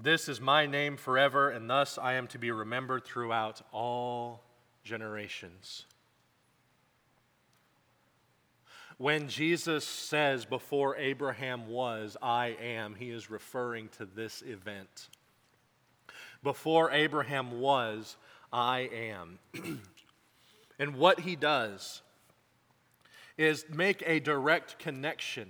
This 0.00 0.26
is 0.26 0.40
my 0.40 0.64
name 0.64 0.96
forever, 0.96 1.50
and 1.50 1.68
thus 1.68 1.98
I 1.98 2.14
am 2.14 2.26
to 2.28 2.38
be 2.38 2.50
remembered 2.50 3.04
throughout 3.04 3.60
all 3.72 4.42
generations. 4.84 5.84
When 8.98 9.28
Jesus 9.28 9.84
says, 9.84 10.44
Before 10.44 10.96
Abraham 10.96 11.68
was, 11.68 12.16
I 12.22 12.56
am, 12.60 12.94
he 12.94 13.10
is 13.10 13.30
referring 13.30 13.88
to 13.98 14.06
this 14.06 14.42
event. 14.42 15.08
Before 16.42 16.90
Abraham 16.90 17.60
was, 17.60 18.16
I 18.52 18.88
am. 18.92 19.38
And 20.78 20.96
what 20.96 21.20
he 21.20 21.36
does 21.36 22.02
is 23.38 23.64
make 23.72 24.02
a 24.06 24.20
direct 24.20 24.78
connection 24.78 25.48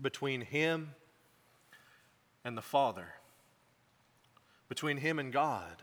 between 0.00 0.40
him 0.40 0.94
and 2.44 2.56
the 2.56 2.62
Father, 2.62 3.06
between 4.68 4.96
him 4.96 5.18
and 5.18 5.32
God. 5.32 5.82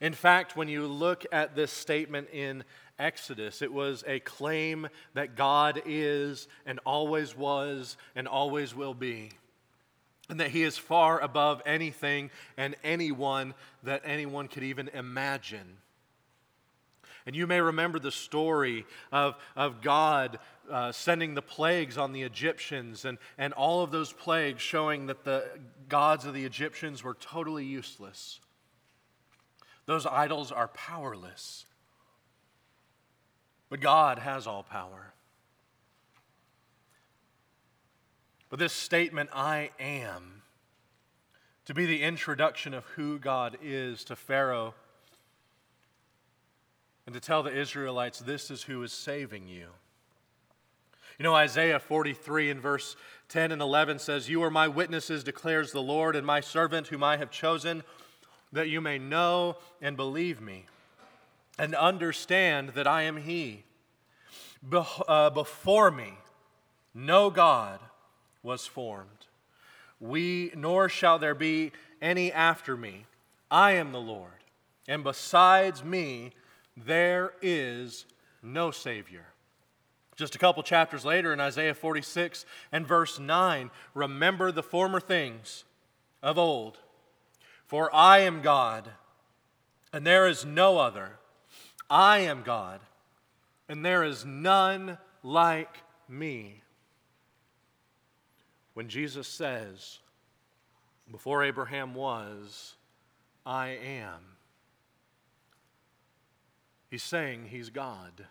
In 0.00 0.12
fact, 0.12 0.56
when 0.56 0.68
you 0.68 0.86
look 0.86 1.24
at 1.32 1.54
this 1.54 1.70
statement 1.70 2.28
in 2.32 2.64
Exodus, 2.98 3.62
it 3.62 3.72
was 3.72 4.04
a 4.06 4.20
claim 4.20 4.88
that 5.14 5.36
God 5.36 5.82
is 5.86 6.48
and 6.66 6.78
always 6.84 7.36
was 7.36 7.96
and 8.14 8.28
always 8.28 8.74
will 8.74 8.94
be 8.94 9.30
and 10.32 10.40
that 10.40 10.50
he 10.50 10.62
is 10.62 10.78
far 10.78 11.20
above 11.20 11.60
anything 11.66 12.30
and 12.56 12.74
anyone 12.82 13.52
that 13.82 14.00
anyone 14.04 14.48
could 14.48 14.62
even 14.62 14.88
imagine. 14.88 15.76
And 17.26 17.36
you 17.36 17.46
may 17.46 17.60
remember 17.60 17.98
the 17.98 18.10
story 18.10 18.86
of, 19.12 19.36
of 19.54 19.82
God 19.82 20.38
uh, 20.70 20.90
sending 20.90 21.34
the 21.34 21.42
plagues 21.42 21.98
on 21.98 22.12
the 22.12 22.22
Egyptians 22.22 23.04
and, 23.04 23.18
and 23.36 23.52
all 23.52 23.82
of 23.82 23.90
those 23.90 24.12
plagues 24.12 24.62
showing 24.62 25.06
that 25.06 25.22
the 25.24 25.44
gods 25.88 26.24
of 26.24 26.32
the 26.32 26.46
Egyptians 26.46 27.04
were 27.04 27.14
totally 27.14 27.66
useless. 27.66 28.40
Those 29.84 30.06
idols 30.06 30.50
are 30.50 30.68
powerless. 30.68 31.66
But 33.72 33.80
God 33.80 34.18
has 34.18 34.46
all 34.46 34.62
power. 34.62 35.14
But 38.50 38.58
this 38.58 38.74
statement, 38.74 39.30
I 39.32 39.70
am, 39.80 40.42
to 41.64 41.72
be 41.72 41.86
the 41.86 42.02
introduction 42.02 42.74
of 42.74 42.84
who 42.84 43.18
God 43.18 43.56
is 43.62 44.04
to 44.04 44.14
Pharaoh 44.14 44.74
and 47.06 47.14
to 47.14 47.20
tell 47.20 47.42
the 47.42 47.58
Israelites, 47.58 48.18
this 48.18 48.50
is 48.50 48.64
who 48.64 48.82
is 48.82 48.92
saving 48.92 49.48
you. 49.48 49.68
You 51.18 51.22
know, 51.22 51.34
Isaiah 51.34 51.80
43 51.80 52.50
in 52.50 52.60
verse 52.60 52.94
10 53.30 53.52
and 53.52 53.62
11 53.62 54.00
says, 54.00 54.28
You 54.28 54.42
are 54.42 54.50
my 54.50 54.68
witnesses, 54.68 55.24
declares 55.24 55.72
the 55.72 55.80
Lord, 55.80 56.14
and 56.14 56.26
my 56.26 56.42
servant 56.42 56.88
whom 56.88 57.02
I 57.02 57.16
have 57.16 57.30
chosen, 57.30 57.84
that 58.52 58.68
you 58.68 58.82
may 58.82 58.98
know 58.98 59.56
and 59.80 59.96
believe 59.96 60.42
me, 60.42 60.66
and 61.58 61.74
understand 61.74 62.70
that 62.70 62.86
I 62.86 63.02
am 63.02 63.18
He. 63.18 63.64
Be- 64.68 64.82
uh, 65.08 65.30
before 65.30 65.90
me, 65.90 66.14
no 66.94 67.30
God 67.30 67.80
was 68.42 68.66
formed. 68.66 69.08
We, 70.00 70.52
nor 70.54 70.88
shall 70.88 71.18
there 71.18 71.34
be 71.34 71.72
any 72.00 72.32
after 72.32 72.76
me. 72.76 73.06
I 73.50 73.72
am 73.72 73.92
the 73.92 74.00
Lord, 74.00 74.30
and 74.88 75.04
besides 75.04 75.84
me, 75.84 76.32
there 76.76 77.34
is 77.42 78.06
no 78.42 78.70
Savior. 78.70 79.26
Just 80.16 80.34
a 80.34 80.38
couple 80.38 80.62
chapters 80.62 81.04
later 81.04 81.32
in 81.32 81.40
Isaiah 81.40 81.74
46 81.74 82.44
and 82.70 82.86
verse 82.86 83.18
9, 83.18 83.70
remember 83.94 84.52
the 84.52 84.62
former 84.62 85.00
things 85.00 85.64
of 86.22 86.38
old. 86.38 86.78
For 87.66 87.94
I 87.94 88.18
am 88.20 88.42
God, 88.42 88.90
and 89.92 90.06
there 90.06 90.26
is 90.26 90.44
no 90.44 90.78
other. 90.78 91.18
I 91.94 92.20
am 92.20 92.42
God, 92.42 92.80
and 93.68 93.84
there 93.84 94.02
is 94.02 94.24
none 94.24 94.96
like 95.22 95.76
me. 96.08 96.62
When 98.72 98.88
Jesus 98.88 99.28
says, 99.28 99.98
Before 101.10 101.44
Abraham 101.44 101.94
was, 101.94 102.76
I 103.44 103.68
am 103.84 104.32
He's 106.92 107.02
saying 107.02 107.46
he's 107.46 107.70
God, 107.70 108.26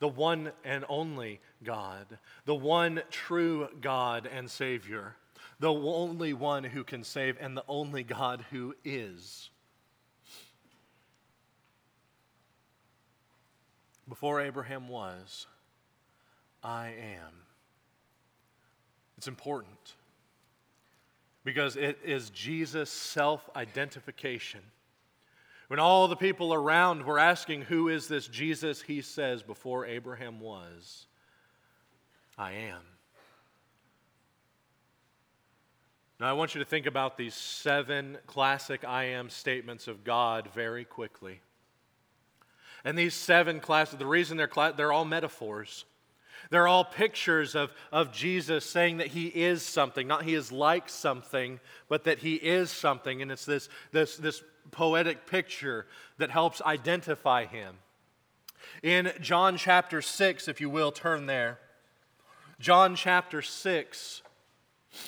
the 0.00 0.08
one 0.08 0.50
and 0.64 0.84
only 0.88 1.40
God, 1.62 2.18
the 2.46 2.54
one 2.54 3.00
true 3.10 3.68
God 3.80 4.28
and 4.32 4.50
Savior, 4.50 5.14
the 5.60 5.72
only 5.72 6.34
one 6.34 6.64
who 6.64 6.82
can 6.82 7.04
save, 7.04 7.36
and 7.40 7.56
the 7.56 7.64
only 7.68 8.02
God 8.02 8.44
who 8.50 8.74
is. 8.84 9.50
Before 14.08 14.40
Abraham 14.40 14.88
was, 14.88 15.46
I 16.62 16.88
am. 16.88 17.32
It's 19.16 19.28
important 19.28 19.94
because 21.44 21.76
it 21.76 21.98
is 22.04 22.30
Jesus' 22.30 22.90
self 22.90 23.48
identification 23.54 24.60
when 25.72 25.80
all 25.80 26.06
the 26.06 26.16
people 26.16 26.52
around 26.52 27.06
were 27.06 27.18
asking, 27.18 27.62
Who 27.62 27.88
is 27.88 28.06
this 28.06 28.28
Jesus? 28.28 28.82
He 28.82 29.00
says, 29.00 29.42
Before 29.42 29.86
Abraham 29.86 30.38
was, 30.38 31.06
I 32.36 32.52
am. 32.52 32.82
Now, 36.20 36.28
I 36.28 36.34
want 36.34 36.54
you 36.54 36.58
to 36.58 36.66
think 36.66 36.84
about 36.84 37.16
these 37.16 37.34
seven 37.34 38.18
classic 38.26 38.84
I 38.84 39.04
am 39.04 39.30
statements 39.30 39.88
of 39.88 40.04
God 40.04 40.50
very 40.54 40.84
quickly. 40.84 41.40
And 42.84 42.98
these 42.98 43.14
seven 43.14 43.60
classes, 43.60 43.98
the 43.98 44.06
reason 44.06 44.36
they're, 44.36 44.72
they're 44.76 44.92
all 44.92 45.04
metaphors. 45.04 45.84
They're 46.50 46.68
all 46.68 46.84
pictures 46.84 47.54
of, 47.54 47.72
of 47.92 48.12
Jesus 48.12 48.64
saying 48.64 48.98
that 48.98 49.08
he 49.08 49.26
is 49.26 49.62
something, 49.62 50.06
not 50.06 50.24
he 50.24 50.34
is 50.34 50.52
like 50.52 50.88
something, 50.88 51.60
but 51.88 52.04
that 52.04 52.18
he 52.18 52.34
is 52.34 52.70
something. 52.70 53.22
And 53.22 53.30
it's 53.30 53.44
this, 53.44 53.68
this, 53.92 54.16
this 54.16 54.42
poetic 54.70 55.26
picture 55.26 55.86
that 56.18 56.30
helps 56.30 56.60
identify 56.62 57.46
him. 57.46 57.76
In 58.82 59.12
John 59.20 59.56
chapter 59.56 60.02
6, 60.02 60.48
if 60.48 60.60
you 60.60 60.68
will, 60.68 60.92
turn 60.92 61.26
there. 61.26 61.58
John 62.58 62.96
chapter 62.96 63.42
6, 63.42 64.22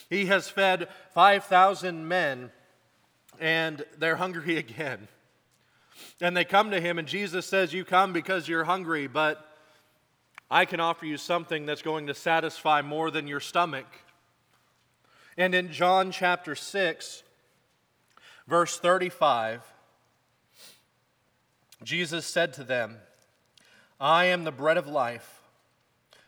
he 0.09 0.27
has 0.27 0.49
fed 0.49 0.89
5,000 1.13 2.07
men 2.07 2.51
and 3.41 3.85
they're 3.99 4.17
hungry 4.17 4.57
again. 4.59 5.09
And 6.25 6.35
they 6.35 6.47
come 6.47 6.71
to 6.71 6.81
him, 6.81 6.99
and 6.99 7.07
Jesus 7.07 7.45
says, 7.45 7.75
You 7.75 7.85
come 7.85 8.15
because 8.15 8.49
you're 8.49 8.65
hungry, 8.65 9.07
but 9.07 9.47
I 10.51 10.65
can 10.65 10.81
offer 10.81 11.05
you 11.05 11.19
something 11.19 11.67
that's 11.67 11.83
going 11.83 12.07
to 12.07 12.15
satisfy 12.15 12.81
more 12.81 13.11
than 13.11 13.27
your 13.27 13.41
stomach. 13.41 13.85
And 15.37 15.55
in 15.55 15.71
John 15.71 16.11
chapter 16.11 16.55
6, 16.55 17.23
Verse 18.47 18.79
35 18.79 19.63
Jesus 21.83 22.25
said 22.25 22.55
to 22.55 22.65
them, 22.65 22.97
I 24.01 24.25
am 24.25 24.45
the 24.45 24.53
bread 24.53 24.79
of 24.79 24.87
life. 24.87 25.43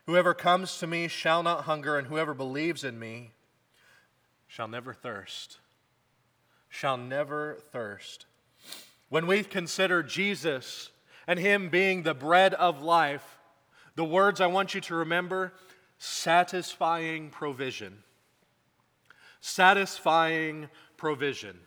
Whoever 0.05 0.35
comes 0.35 0.77
to 0.79 0.87
me 0.87 1.09
shall 1.09 1.43
not 1.43 1.65
hunger, 1.65 1.97
and 1.97 2.09
whoever 2.09 2.35
believes 2.35 2.85
in 2.85 2.99
me 2.99 3.31
shall 4.47 4.69
never 4.69 4.93
thirst. 4.93 5.57
Shall 6.69 6.99
never 6.99 7.63
thirst. 7.73 8.27
When 9.09 9.27
we 9.27 9.45
consider 9.45 10.03
Jesus 10.03 10.91
and 11.27 11.39
Him 11.39 11.69
being 11.69 12.03
the 12.03 12.15
bread 12.15 12.55
of 12.55 12.83
life, 12.83 13.39
the 13.95 14.05
words 14.05 14.41
I 14.41 14.47
want 14.47 14.75
you 14.75 14.81
to 14.83 14.95
remember 14.95 15.53
satisfying 15.99 17.31
provision. 17.31 18.03
Satisfying 19.41 20.69
provision. 20.97 21.59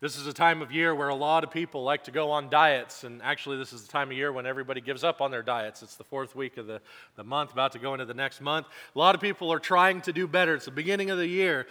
This 0.00 0.18
is 0.18 0.26
a 0.26 0.32
time 0.32 0.60
of 0.60 0.70
year 0.70 0.94
where 0.94 1.08
a 1.08 1.14
lot 1.14 1.44
of 1.44 1.50
people 1.50 1.82
like 1.82 2.04
to 2.04 2.10
go 2.10 2.30
on 2.30 2.50
diets, 2.50 3.04
and 3.04 3.22
actually, 3.22 3.56
this 3.56 3.72
is 3.72 3.86
the 3.86 3.90
time 3.90 4.10
of 4.10 4.16
year 4.16 4.32
when 4.32 4.44
everybody 4.44 4.80
gives 4.80 5.02
up 5.02 5.22
on 5.22 5.30
their 5.30 5.42
diets. 5.42 5.82
It's 5.82 5.96
the 5.96 6.04
fourth 6.04 6.36
week 6.36 6.58
of 6.58 6.66
the, 6.66 6.80
the 7.16 7.24
month, 7.24 7.52
about 7.52 7.72
to 7.72 7.78
go 7.78 7.94
into 7.94 8.04
the 8.04 8.14
next 8.14 8.40
month. 8.40 8.66
A 8.94 8.98
lot 8.98 9.14
of 9.14 9.20
people 9.20 9.50
are 9.52 9.58
trying 9.58 10.02
to 10.02 10.12
do 10.12 10.28
better. 10.28 10.54
It's 10.54 10.66
the 10.66 10.72
beginning 10.72 11.10
of 11.10 11.18
the 11.18 11.26
year. 11.26 11.66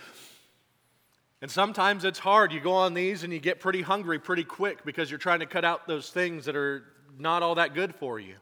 And 1.43 1.51
sometimes 1.51 2.05
it's 2.05 2.19
hard. 2.19 2.53
You 2.53 2.61
go 2.61 2.71
on 2.71 2.93
these 2.93 3.25
and 3.25 3.33
you 3.33 3.37
get 3.37 3.59
pretty 3.59 3.81
hungry 3.81 4.17
pretty 4.17 4.45
quick 4.45 4.85
because 4.85 5.11
you're 5.11 5.17
trying 5.17 5.41
to 5.41 5.45
cut 5.45 5.65
out 5.65 5.85
those 5.89 6.09
things 6.09 6.45
that 6.45 6.55
are 6.55 6.85
not 7.19 7.43
all 7.43 7.55
that 7.55 7.73
good 7.73 7.93
for 7.93 8.17
you. 8.17 8.35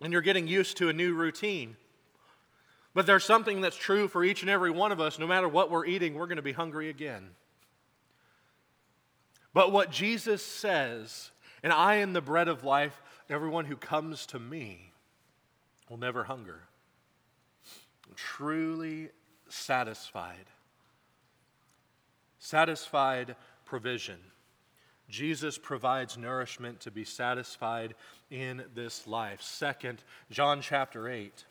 And 0.00 0.10
you're 0.10 0.22
getting 0.22 0.48
used 0.48 0.78
to 0.78 0.88
a 0.88 0.92
new 0.94 1.12
routine. 1.12 1.76
But 2.94 3.04
there's 3.04 3.24
something 3.24 3.60
that's 3.60 3.76
true 3.76 4.08
for 4.08 4.24
each 4.24 4.40
and 4.40 4.48
every 4.48 4.70
one 4.70 4.90
of 4.90 5.02
us. 5.02 5.18
No 5.18 5.26
matter 5.26 5.46
what 5.46 5.70
we're 5.70 5.84
eating, 5.84 6.14
we're 6.14 6.28
going 6.28 6.36
to 6.36 6.42
be 6.42 6.52
hungry 6.52 6.88
again. 6.88 7.28
But 9.52 9.70
what 9.70 9.90
Jesus 9.90 10.42
says, 10.42 11.30
and 11.62 11.74
I 11.74 11.96
am 11.96 12.14
the 12.14 12.22
bread 12.22 12.48
of 12.48 12.64
life, 12.64 13.02
everyone 13.28 13.66
who 13.66 13.76
comes 13.76 14.24
to 14.28 14.38
me 14.38 14.94
will 15.90 15.98
never 15.98 16.24
hunger. 16.24 16.60
Truly 18.16 19.10
satisfied. 19.50 20.46
Satisfied 22.38 23.36
provision. 23.64 24.18
Jesus 25.08 25.56
provides 25.56 26.18
nourishment 26.18 26.80
to 26.80 26.90
be 26.90 27.04
satisfied 27.04 27.94
in 28.30 28.64
this 28.74 29.06
life. 29.06 29.40
Second, 29.40 30.02
John 30.30 30.60
chapter 30.60 31.08
8. 31.08 31.44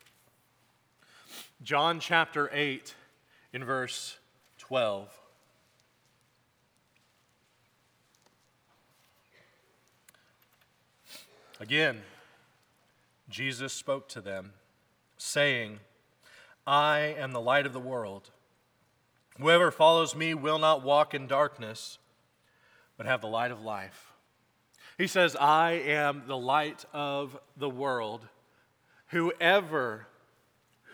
John 1.63 2.00
chapter 2.00 2.50
8 2.53 2.94
in 3.53 3.65
verse 3.65 4.17
12. 4.60 5.10
Again, 11.60 12.01
Jesus 13.29 13.74
spoke 13.74 14.08
to 14.10 14.22
them, 14.22 14.53
saying, 15.17 15.79
I 16.67 17.15
am 17.17 17.32
the 17.32 17.41
light 17.41 17.65
of 17.65 17.74
the 17.74 17.79
world. 17.79 18.29
Whoever 19.39 19.72
follows 19.72 20.15
me 20.15 20.34
will 20.34 20.60
not 20.60 20.84
walk 20.84 21.13
in 21.13 21.27
darkness, 21.27 22.00
but 22.98 23.06
have 23.06 23.22
the 23.22 23.27
light 23.27 23.51
of 23.51 23.62
life. 23.62 24.13
He 24.98 25.08
says, 25.08 25.36
I 25.36 25.74
am 25.74 26.24
the 26.25 26.38
light 26.38 26.86
of 26.91 27.39
the 27.56 27.70
world. 27.70 28.27
Whoever, 29.08 30.08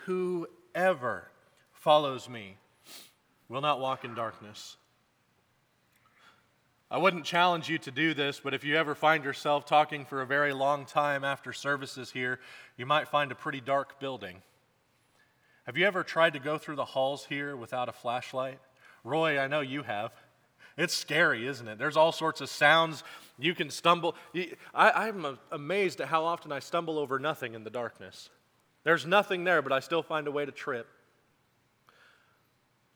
whoever 0.06 1.30
follows 1.72 2.28
me 2.28 2.58
will 3.48 3.62
not 3.62 3.80
walk 3.80 4.04
in 4.04 4.14
darkness, 4.14 4.76
I 6.94 6.98
wouldn't 6.98 7.26
challenge 7.26 7.70
you 7.70 7.80
to 7.80 7.92
do 7.92 8.14
this, 8.14 8.40
but 8.40 8.54
if 8.54 8.64
you 8.64 8.76
ever 8.76 8.94
find 8.94 9.24
yourself 9.24 9.66
talking 9.66 10.06
for 10.06 10.22
a 10.22 10.28
very 10.28 10.54
long 10.54 10.86
time 10.86 11.24
after 11.24 11.52
services 11.52 12.12
here, 12.12 12.40
you 12.78 12.86
might 12.86 13.08
find 13.08 13.32
a 13.32 13.36
pretty 13.36 13.62
dark 13.62 14.00
building. 14.00 14.44
Have 15.66 15.78
you 15.78 15.86
ever 15.86 16.04
tried 16.04 16.34
to 16.34 16.40
go 16.40 16.58
through 16.58 16.76
the 16.76 16.86
halls 16.86 17.26
here 17.26 17.56
without 17.56 17.88
a 17.88 17.94
flashlight? 17.94 18.60
Roy, 19.04 19.40
I 19.40 19.48
know 19.48 19.62
you 19.62 19.84
have. 19.84 20.12
It's 20.78 20.94
scary, 20.94 21.48
isn't 21.48 21.68
it? 21.68 21.78
There's 21.78 21.96
all 21.96 22.12
sorts 22.12 22.42
of 22.42 22.50
sounds. 22.50 23.04
You 23.38 23.54
can 23.54 23.70
stumble. 23.70 24.16
I, 24.74 25.08
am 25.08 25.38
amazed 25.52 26.02
at 26.02 26.08
how 26.08 26.26
often 26.26 26.52
I 26.52 26.60
stumble 26.60 26.98
over 26.98 27.20
nothing 27.20 27.54
in 27.54 27.64
the 27.64 27.70
darkness. 27.70 28.30
There's 28.84 29.06
nothing 29.06 29.44
there, 29.44 29.62
but 29.62 29.72
I 29.72 29.80
still 29.80 30.04
find 30.04 30.28
a 30.28 30.32
way 30.32 30.46
to 30.46 30.52
trip. 30.52 30.88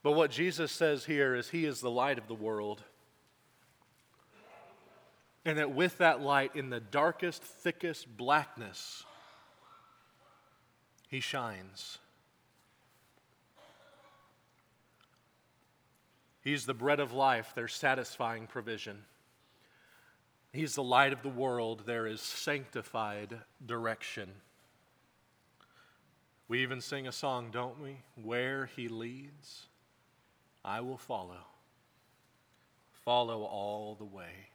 But 0.04 0.14
what 0.14 0.32
Jesus 0.32 0.72
says 0.72 1.06
here 1.06 1.36
is 1.36 1.50
He 1.50 1.66
is 1.66 1.80
the 1.82 1.92
light 1.92 2.18
of 2.18 2.28
the 2.28 2.34
world. 2.34 2.84
And 5.46 5.58
that 5.60 5.74
with 5.74 6.00
that 6.00 6.22
light, 6.22 6.56
in 6.56 6.70
the 6.70 6.82
darkest, 6.82 7.42
thickest 7.42 8.18
blackness, 8.18 9.04
he 11.08 11.22
shines. 11.22 12.00
He's 16.48 16.66
the 16.66 16.74
bread 16.74 17.02
of 17.02 17.12
life, 17.12 17.52
there's 17.56 17.74
satisfying 17.74 18.48
provision. 18.48 19.04
He's 20.54 20.76
the 20.76 20.82
light 20.82 21.12
of 21.12 21.22
the 21.22 21.28
world, 21.28 21.84
there 21.86 22.08
is 22.08 22.22
sanctified 22.22 23.38
direction. 23.66 24.30
We 26.48 26.62
even 26.62 26.80
sing 26.80 27.06
a 27.06 27.12
song, 27.12 27.50
don't 27.52 27.82
we? 27.82 27.98
Where 28.16 28.68
he 28.78 28.88
leads, 28.88 29.66
I 30.64 30.80
will 30.80 30.96
follow. 30.96 31.44
Follow 33.04 33.44
all 33.44 33.96
the 33.96 34.06
way. 34.06 34.48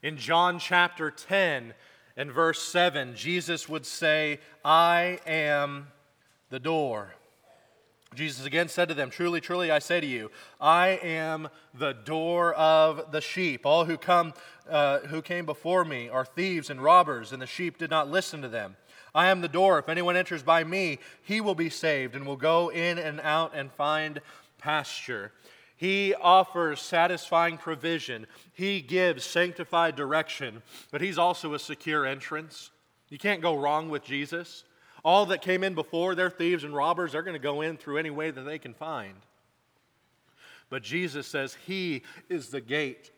In 0.00 0.16
John 0.16 0.60
chapter 0.60 1.10
10 1.10 1.74
and 2.16 2.30
verse 2.30 2.62
7, 2.62 3.16
Jesus 3.16 3.68
would 3.68 3.84
say, 3.84 4.38
I 4.64 5.18
am 5.26 5.88
the 6.50 6.60
door. 6.60 7.16
Jesus 8.16 8.46
again 8.46 8.68
said 8.68 8.88
to 8.88 8.94
them, 8.94 9.10
Truly, 9.10 9.40
truly, 9.40 9.70
I 9.70 9.78
say 9.78 10.00
to 10.00 10.06
you, 10.06 10.30
I 10.58 10.98
am 11.02 11.48
the 11.74 11.92
door 11.92 12.54
of 12.54 13.12
the 13.12 13.20
sheep. 13.20 13.66
All 13.66 13.84
who 13.84 13.98
come, 13.98 14.32
uh, 14.68 15.00
who 15.00 15.20
came 15.20 15.44
before 15.44 15.84
me 15.84 16.08
are 16.08 16.24
thieves 16.24 16.70
and 16.70 16.82
robbers, 16.82 17.32
and 17.32 17.42
the 17.42 17.46
sheep 17.46 17.76
did 17.76 17.90
not 17.90 18.10
listen 18.10 18.40
to 18.42 18.48
them. 18.48 18.76
I 19.14 19.28
am 19.28 19.42
the 19.42 19.48
door. 19.48 19.78
If 19.78 19.88
anyone 19.88 20.16
enters 20.16 20.42
by 20.42 20.64
me, 20.64 20.98
he 21.22 21.40
will 21.40 21.54
be 21.54 21.70
saved 21.70 22.14
and 22.14 22.26
will 22.26 22.36
go 22.36 22.70
in 22.70 22.98
and 22.98 23.20
out 23.20 23.52
and 23.54 23.70
find 23.70 24.20
pasture. 24.58 25.32
He 25.76 26.14
offers 26.14 26.80
satisfying 26.80 27.58
provision. 27.58 28.26
He 28.54 28.80
gives 28.80 29.24
sanctified 29.24 29.94
direction, 29.94 30.62
but 30.90 31.02
He's 31.02 31.18
also 31.18 31.52
a 31.52 31.58
secure 31.58 32.06
entrance. 32.06 32.70
You 33.10 33.18
can't 33.18 33.42
go 33.42 33.56
wrong 33.56 33.90
with 33.90 34.04
Jesus. 34.04 34.64
All 35.06 35.26
that 35.26 35.40
came 35.40 35.62
in 35.62 35.74
before, 35.74 36.16
they're 36.16 36.30
thieves 36.30 36.64
and 36.64 36.74
robbers, 36.74 37.12
they're 37.12 37.22
going 37.22 37.36
to 37.36 37.38
go 37.38 37.60
in 37.60 37.76
through 37.76 37.98
any 37.98 38.10
way 38.10 38.32
that 38.32 38.42
they 38.42 38.58
can 38.58 38.74
find. 38.74 39.14
But 40.68 40.82
Jesus 40.82 41.28
says 41.28 41.56
He 41.64 42.02
is 42.28 42.48
the 42.48 42.60
gate 42.60 43.12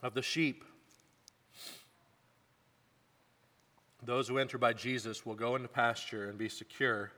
of 0.00 0.14
the 0.14 0.22
sheep. 0.22 0.64
Those 4.04 4.28
who 4.28 4.38
enter 4.38 4.58
by 4.58 4.72
Jesus 4.72 5.26
will 5.26 5.34
go 5.34 5.56
into 5.56 5.66
pasture 5.66 6.28
and 6.28 6.38
be 6.38 6.48
secure. 6.48 7.10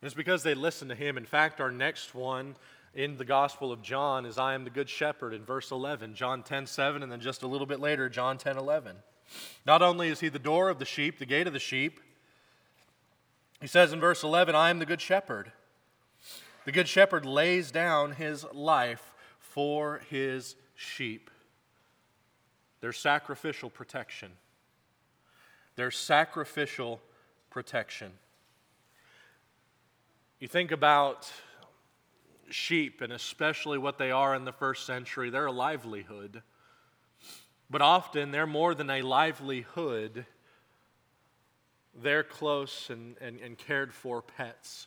And 0.00 0.06
it's 0.06 0.14
because 0.14 0.42
they 0.42 0.54
listen 0.54 0.88
to 0.88 0.94
him. 0.94 1.18
In 1.18 1.26
fact, 1.26 1.60
our 1.60 1.70
next 1.70 2.14
one 2.14 2.56
in 2.94 3.18
the 3.18 3.26
Gospel 3.26 3.72
of 3.72 3.82
John 3.82 4.24
is 4.24 4.38
I 4.38 4.54
am 4.54 4.64
the 4.64 4.70
good 4.70 4.88
shepherd 4.88 5.34
in 5.34 5.44
verse 5.44 5.70
11, 5.70 6.14
John 6.14 6.42
10 6.42 6.66
7, 6.66 7.02
and 7.02 7.12
then 7.12 7.20
just 7.20 7.42
a 7.42 7.46
little 7.46 7.66
bit 7.66 7.78
later, 7.78 8.08
John 8.08 8.38
10 8.38 8.56
11. 8.56 8.96
Not 9.66 9.82
only 9.82 10.08
is 10.08 10.20
he 10.20 10.28
the 10.28 10.38
door 10.38 10.68
of 10.68 10.78
the 10.78 10.84
sheep, 10.84 11.18
the 11.18 11.26
gate 11.26 11.46
of 11.46 11.52
the 11.52 11.58
sheep, 11.58 12.00
he 13.60 13.66
says 13.66 13.92
in 13.92 14.00
verse 14.00 14.22
11, 14.22 14.54
I 14.54 14.70
am 14.70 14.78
the 14.78 14.86
good 14.86 15.00
shepherd. 15.00 15.52
The 16.64 16.72
good 16.72 16.88
shepherd 16.88 17.24
lays 17.24 17.70
down 17.70 18.12
his 18.12 18.44
life 18.52 19.12
for 19.38 20.02
his 20.10 20.56
sheep. 20.74 21.30
There's 22.80 22.98
sacrificial 22.98 23.70
protection. 23.70 24.32
There's 25.76 25.96
sacrificial 25.96 27.00
protection. 27.50 28.12
You 30.40 30.48
think 30.48 30.72
about 30.72 31.32
sheep, 32.50 33.00
and 33.00 33.12
especially 33.12 33.78
what 33.78 33.96
they 33.96 34.10
are 34.10 34.34
in 34.34 34.44
the 34.44 34.52
first 34.52 34.84
century, 34.84 35.30
they're 35.30 35.50
livelihood. 35.50 36.42
But 37.70 37.82
often 37.82 38.30
they're 38.30 38.46
more 38.46 38.74
than 38.74 38.90
a 38.90 39.02
livelihood, 39.02 40.26
they're 41.94 42.22
close 42.22 42.90
and, 42.90 43.16
and, 43.20 43.40
and 43.40 43.56
cared 43.56 43.92
for 43.92 44.22
pets. 44.22 44.86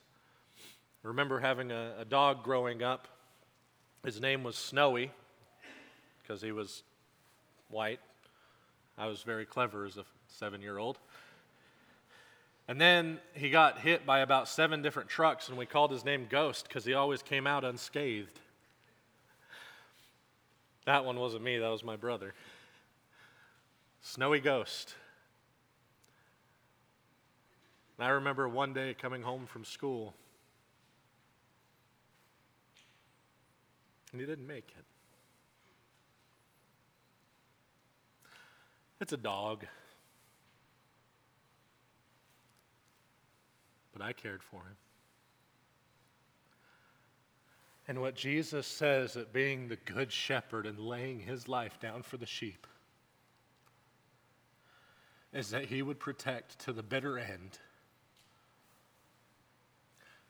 I 1.03 1.07
remember 1.07 1.39
having 1.39 1.71
a, 1.71 1.95
a 1.99 2.05
dog 2.05 2.43
growing 2.43 2.83
up. 2.83 3.07
His 4.03 4.21
name 4.21 4.43
was 4.43 4.55
Snowy 4.55 5.11
because 6.21 6.41
he 6.41 6.51
was 6.51 6.83
white. 7.69 7.99
I 8.97 9.07
was 9.07 9.21
very 9.21 9.45
clever 9.45 9.85
as 9.85 9.97
a 9.97 10.05
seven 10.27 10.61
year 10.61 10.77
old. 10.77 10.97
And 12.67 12.81
then 12.81 13.19
he 13.33 13.49
got 13.49 13.79
hit 13.79 14.05
by 14.05 14.19
about 14.19 14.49
seven 14.49 14.81
different 14.81 15.07
trucks, 15.07 15.47
and 15.47 15.57
we 15.57 15.65
called 15.65 15.91
his 15.91 16.03
name 16.03 16.27
Ghost 16.29 16.67
because 16.67 16.83
he 16.83 16.93
always 16.93 17.21
came 17.21 17.47
out 17.47 17.63
unscathed. 17.63 18.39
That 20.85 21.05
one 21.05 21.17
wasn't 21.17 21.43
me, 21.43 21.57
that 21.57 21.69
was 21.69 21.83
my 21.83 21.95
brother. 21.95 22.33
Snowy 24.01 24.39
Ghost. 24.39 24.95
And 27.97 28.05
I 28.05 28.11
remember 28.11 28.47
one 28.47 28.73
day 28.73 28.93
coming 28.93 29.23
home 29.23 29.45
from 29.47 29.65
school, 29.65 30.13
and 34.11 34.21
he 34.21 34.27
didn't 34.27 34.47
make 34.47 34.71
it. 34.77 34.85
It's 38.99 39.13
a 39.13 39.17
dog. 39.17 39.65
But 43.93 44.01
I 44.01 44.13
cared 44.13 44.43
for 44.43 44.57
him. 44.57 44.75
And 47.87 48.01
what 48.01 48.15
Jesus 48.15 48.67
says 48.67 49.15
at 49.15 49.31
being 49.31 49.67
the 49.67 49.77
good 49.77 50.11
shepherd 50.11 50.65
and 50.65 50.77
laying 50.77 51.19
his 51.19 51.47
life 51.47 51.79
down 51.79 52.03
for 52.03 52.17
the 52.17 52.25
sheep 52.25 52.67
is 55.33 55.49
that 55.49 55.65
he 55.65 55.81
would 55.81 55.99
protect 55.99 56.59
to 56.59 56.73
the 56.73 56.83
bitter 56.83 57.17
end 57.17 57.59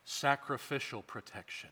sacrificial 0.04 1.02
protection. 1.02 1.68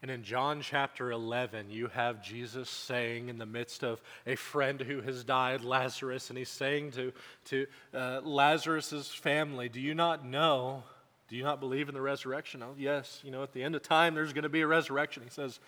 And 0.00 0.10
in 0.10 0.22
John 0.22 0.60
chapter 0.60 1.10
11, 1.10 1.70
you 1.70 1.86
have 1.88 2.22
Jesus 2.22 2.68
saying 2.68 3.30
in 3.30 3.38
the 3.38 3.46
midst 3.46 3.82
of 3.82 4.02
a 4.26 4.34
friend 4.34 4.78
who 4.80 5.00
has 5.00 5.24
died, 5.24 5.64
Lazarus, 5.64 6.28
and 6.28 6.38
he's 6.38 6.50
saying 6.50 6.90
to, 6.92 7.12
to 7.46 7.66
uh, 7.94 8.20
Lazarus' 8.22 9.08
family, 9.08 9.70
Do 9.70 9.80
you 9.80 9.94
not 9.94 10.22
know? 10.22 10.84
Do 11.28 11.36
you 11.36 11.42
not 11.42 11.58
believe 11.58 11.88
in 11.88 11.94
the 11.94 12.02
resurrection? 12.02 12.62
Oh, 12.62 12.74
yes. 12.76 13.20
You 13.24 13.30
know, 13.30 13.42
at 13.42 13.52
the 13.52 13.62
end 13.62 13.74
of 13.74 13.82
time, 13.82 14.14
there's 14.14 14.34
going 14.34 14.42
to 14.42 14.50
be 14.50 14.60
a 14.60 14.66
resurrection. 14.66 15.22
He 15.22 15.30
says, 15.30 15.58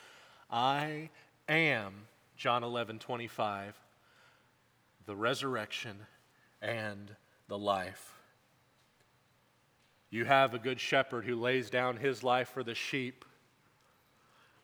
I 0.51 1.11
am, 1.49 1.93
John 2.37 2.63
11, 2.65 2.99
25, 2.99 3.75
the 5.07 5.17
resurrection 5.17 5.97
and 6.63 7.15
the 7.49 7.59
life. 7.59 8.15
You 10.11 10.25
have 10.25 10.55
a 10.55 10.59
good 10.59 10.81
shepherd 10.81 11.25
who 11.25 11.37
lays 11.37 11.71
down 11.71 11.97
his 11.97 12.23
life 12.23 12.49
for 12.49 12.63
the 12.63 12.75
sheep 12.75 13.25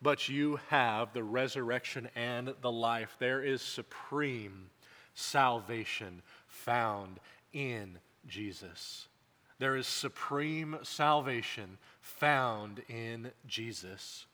but 0.02 0.28
you 0.28 0.58
have 0.68 1.12
the 1.12 1.22
resurrection 1.22 2.08
and 2.16 2.52
the 2.60 2.72
life. 2.72 3.14
There 3.20 3.42
is 3.42 3.62
supreme 3.62 4.70
salvation 5.14 6.22
found 6.48 7.20
in 7.52 7.98
Jesus. 8.26 9.06
There 9.60 9.76
is 9.76 9.86
supreme 9.86 10.78
salvation 10.82 11.78
found 12.00 12.82
in 12.88 13.30
Jesus. 13.46 14.26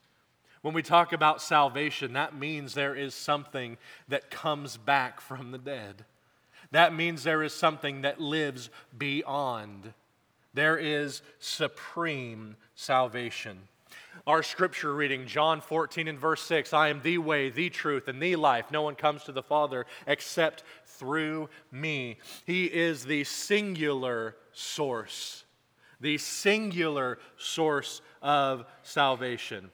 When 0.61 0.73
we 0.73 0.81
talk 0.81 1.13
about 1.13 1.41
salvation, 1.41 2.13
that 2.13 2.35
means 2.35 2.73
there 2.73 2.95
is 2.95 3.13
something 3.13 3.77
that 4.09 4.29
comes 4.29 4.77
back 4.77 5.21
from 5.21 5.51
the 5.51 5.57
dead. 5.57 6.05
That 6.71 6.93
means 6.93 7.23
there 7.23 7.43
is 7.43 7.53
something 7.53 8.01
that 8.01 8.19
lives 8.19 8.69
beyond. 8.97 9.93
There 10.53 10.77
is 10.77 11.21
supreme 11.39 12.57
salvation. 12.75 13.59
Our 14.27 14.43
scripture 14.43 14.93
reading, 14.93 15.25
John 15.25 15.61
14 15.61 16.07
and 16.07 16.19
verse 16.19 16.41
6 16.43 16.73
I 16.73 16.89
am 16.89 17.01
the 17.01 17.17
way, 17.19 17.49
the 17.49 17.69
truth, 17.69 18.07
and 18.07 18.21
the 18.21 18.35
life. 18.35 18.69
No 18.69 18.81
one 18.81 18.95
comes 18.95 19.23
to 19.23 19.31
the 19.31 19.41
Father 19.41 19.85
except 20.05 20.63
through 20.85 21.49
me. 21.71 22.17
He 22.45 22.65
is 22.65 23.05
the 23.05 23.23
singular 23.23 24.35
source, 24.51 25.45
the 26.01 26.17
singular 26.17 27.17
source 27.37 28.01
of 28.21 28.65
salvation. 28.83 29.71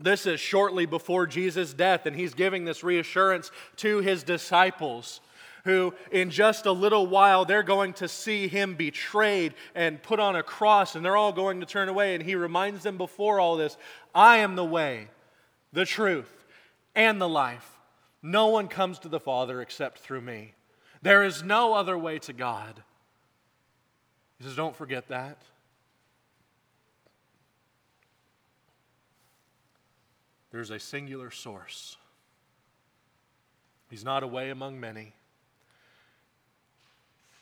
This 0.00 0.26
is 0.26 0.38
shortly 0.38 0.86
before 0.86 1.26
Jesus' 1.26 1.74
death, 1.74 2.06
and 2.06 2.14
he's 2.14 2.34
giving 2.34 2.64
this 2.64 2.84
reassurance 2.84 3.50
to 3.76 3.98
his 3.98 4.22
disciples 4.22 5.20
who 5.64 5.92
in 6.10 6.30
just 6.30 6.66
a 6.66 6.72
little 6.72 7.06
while 7.06 7.44
they're 7.44 7.62
going 7.62 7.92
to 7.92 8.08
see 8.08 8.48
him 8.48 8.74
betrayed 8.74 9.54
and 9.74 10.02
put 10.02 10.20
on 10.20 10.36
a 10.36 10.42
cross, 10.42 10.94
and 10.94 11.04
they're 11.04 11.16
all 11.16 11.32
going 11.32 11.60
to 11.60 11.66
turn 11.66 11.88
away. 11.88 12.14
And 12.14 12.24
he 12.24 12.34
reminds 12.34 12.82
them 12.82 12.96
before 12.96 13.40
all 13.40 13.56
this 13.56 13.76
I 14.14 14.38
am 14.38 14.56
the 14.56 14.64
way, 14.64 15.08
the 15.72 15.84
truth, 15.84 16.46
and 16.94 17.20
the 17.20 17.28
life. 17.28 17.78
No 18.22 18.48
one 18.48 18.68
comes 18.68 18.98
to 19.00 19.08
the 19.08 19.20
Father 19.20 19.60
except 19.60 19.98
through 19.98 20.22
me. 20.22 20.54
There 21.02 21.22
is 21.22 21.42
no 21.42 21.74
other 21.74 21.96
way 21.96 22.18
to 22.20 22.32
God. 22.32 22.82
He 24.38 24.44
says, 24.44 24.56
Don't 24.56 24.76
forget 24.76 25.08
that. 25.08 25.38
There's 30.58 30.70
a 30.72 30.80
singular 30.80 31.30
source. 31.30 31.96
He's 33.88 34.04
not 34.04 34.24
a 34.24 34.26
way 34.26 34.50
among 34.50 34.80
many. 34.80 35.12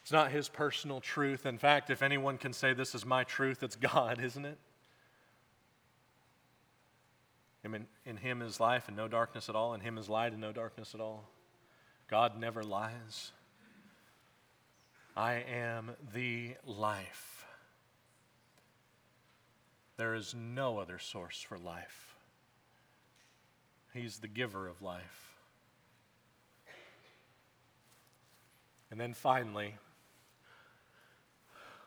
It's 0.02 0.12
not 0.12 0.30
his 0.30 0.50
personal 0.50 1.00
truth. 1.00 1.46
In 1.46 1.56
fact, 1.56 1.88
if 1.88 2.02
anyone 2.02 2.36
can 2.36 2.52
say 2.52 2.74
this 2.74 2.94
is 2.94 3.06
my 3.06 3.24
truth, 3.24 3.62
it's 3.62 3.74
God, 3.94 4.20
isn't 4.22 4.44
it? 4.44 4.58
I 7.64 7.68
mean, 7.68 7.86
in 8.04 8.18
him 8.18 8.42
is 8.42 8.60
life 8.60 8.86
and 8.86 8.98
no 8.98 9.08
darkness 9.08 9.48
at 9.48 9.56
all. 9.56 9.72
In 9.72 9.80
him 9.80 9.96
is 9.96 10.10
light 10.10 10.32
and 10.32 10.40
no 10.42 10.52
darkness 10.52 10.94
at 10.94 11.00
all. 11.00 11.24
God 12.08 12.38
never 12.38 12.62
lies. 12.62 13.32
I 15.16 15.42
am 15.50 15.92
the 16.12 16.56
life. 16.66 17.46
There 19.96 20.14
is 20.14 20.34
no 20.34 20.76
other 20.76 20.98
source 20.98 21.40
for 21.40 21.56
life. 21.56 22.15
He's 23.96 24.18
the 24.18 24.28
giver 24.28 24.68
of 24.68 24.82
life. 24.82 25.34
And 28.90 29.00
then 29.00 29.14
finally, 29.14 29.76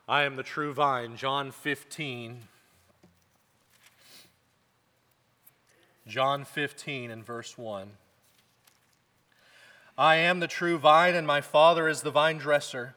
I 0.07 0.23
am 0.23 0.35
the 0.35 0.43
true 0.43 0.73
vine, 0.73 1.15
John 1.15 1.51
15. 1.51 2.39
John 6.07 6.45
15 6.45 7.11
and 7.11 7.23
verse 7.23 7.57
1. 7.57 7.91
I 9.95 10.15
am 10.15 10.39
the 10.39 10.47
true 10.47 10.79
vine, 10.79 11.13
and 11.13 11.27
my 11.27 11.41
Father 11.41 11.87
is 11.87 12.01
the 12.01 12.09
vine 12.09 12.39
dresser. 12.39 12.95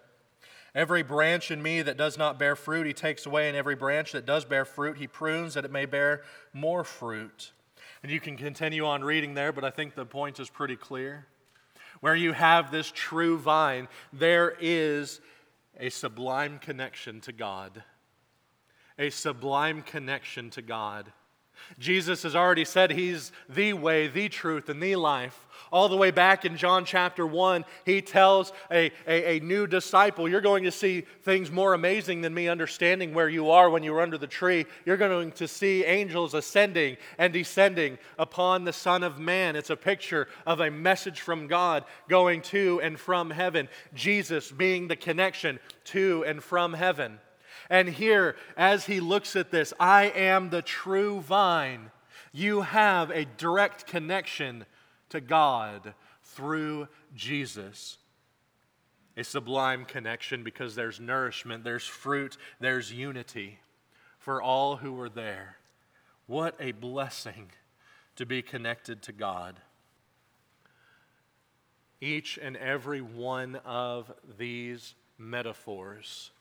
Every 0.74 1.02
branch 1.02 1.50
in 1.50 1.62
me 1.62 1.82
that 1.82 1.98
does 1.98 2.16
not 2.16 2.38
bear 2.38 2.56
fruit, 2.56 2.86
he 2.86 2.94
takes 2.94 3.26
away, 3.26 3.48
and 3.48 3.56
every 3.56 3.74
branch 3.74 4.12
that 4.12 4.24
does 4.24 4.46
bear 4.46 4.64
fruit, 4.64 4.96
he 4.96 5.06
prunes 5.06 5.52
that 5.52 5.66
it 5.66 5.70
may 5.70 5.84
bear 5.84 6.22
more 6.54 6.82
fruit. 6.82 7.52
And 8.02 8.10
you 8.10 8.20
can 8.20 8.36
continue 8.36 8.84
on 8.84 9.04
reading 9.04 9.34
there, 9.34 9.52
but 9.52 9.64
I 9.64 9.70
think 9.70 9.94
the 9.94 10.04
point 10.04 10.40
is 10.40 10.50
pretty 10.50 10.76
clear. 10.76 11.26
Where 12.00 12.16
you 12.16 12.32
have 12.32 12.72
this 12.72 12.90
true 12.92 13.38
vine, 13.38 13.86
there 14.12 14.56
is 14.60 15.20
a 15.78 15.88
sublime 15.88 16.58
connection 16.58 17.20
to 17.22 17.32
God. 17.32 17.84
A 18.98 19.10
sublime 19.10 19.82
connection 19.82 20.50
to 20.50 20.62
God. 20.62 21.12
Jesus 21.78 22.22
has 22.22 22.36
already 22.36 22.64
said 22.64 22.92
he's 22.92 23.32
the 23.48 23.72
way, 23.72 24.08
the 24.08 24.28
truth, 24.28 24.68
and 24.68 24.82
the 24.82 24.96
life. 24.96 25.46
All 25.72 25.88
the 25.88 25.96
way 25.96 26.10
back 26.10 26.44
in 26.44 26.58
John 26.58 26.84
chapter 26.84 27.26
1, 27.26 27.64
he 27.86 28.02
tells 28.02 28.52
a, 28.70 28.92
a, 29.06 29.36
a, 29.36 29.40
new 29.40 29.66
disciple, 29.66 30.28
You're 30.28 30.42
going 30.42 30.64
to 30.64 30.70
see 30.70 31.06
things 31.22 31.50
more 31.50 31.72
amazing 31.72 32.20
than 32.20 32.34
me 32.34 32.46
understanding 32.48 33.14
where 33.14 33.28
you 33.28 33.50
are 33.50 33.70
when 33.70 33.82
you 33.82 33.94
were 33.94 34.02
under 34.02 34.18
the 34.18 34.26
tree. 34.26 34.66
You're 34.84 34.98
going 34.98 35.32
to 35.32 35.48
see 35.48 35.82
angels 35.84 36.34
ascending 36.34 36.98
and 37.16 37.32
descending 37.32 37.96
upon 38.18 38.64
the 38.64 38.72
Son 38.72 39.02
of 39.02 39.18
Man. 39.18 39.56
It's 39.56 39.70
a 39.70 39.76
picture 39.76 40.28
of 40.46 40.60
a 40.60 40.70
message 40.70 41.20
from 41.20 41.46
God 41.46 41.84
going 42.06 42.42
to 42.42 42.80
and 42.82 43.00
from 43.00 43.30
heaven. 43.30 43.68
Jesus 43.94 44.52
being 44.52 44.88
the 44.88 44.96
connection 44.96 45.58
to 45.84 46.22
and 46.26 46.42
from 46.42 46.74
heaven. 46.74 47.18
And 47.72 47.88
here, 47.88 48.36
as 48.54 48.84
he 48.84 49.00
looks 49.00 49.34
at 49.34 49.50
this, 49.50 49.72
I 49.80 50.04
am 50.10 50.50
the 50.50 50.60
true 50.60 51.22
vine. 51.22 51.90
You 52.30 52.60
have 52.60 53.08
a 53.08 53.24
direct 53.24 53.86
connection 53.86 54.66
to 55.08 55.22
God 55.22 55.94
through 56.22 56.88
Jesus. 57.16 57.96
A 59.16 59.24
sublime 59.24 59.86
connection 59.86 60.44
because 60.44 60.74
there's 60.74 61.00
nourishment, 61.00 61.64
there's 61.64 61.86
fruit, 61.86 62.36
there's 62.60 62.92
unity 62.92 63.58
for 64.18 64.42
all 64.42 64.76
who 64.76 65.00
are 65.00 65.08
there. 65.08 65.56
What 66.26 66.54
a 66.60 66.72
blessing 66.72 67.52
to 68.16 68.26
be 68.26 68.42
connected 68.42 69.00
to 69.04 69.12
God. 69.12 69.58
Each 72.02 72.38
and 72.40 72.58
every 72.58 73.00
one 73.00 73.56
of 73.64 74.12
these 74.36 74.94
metaphors 75.16 76.32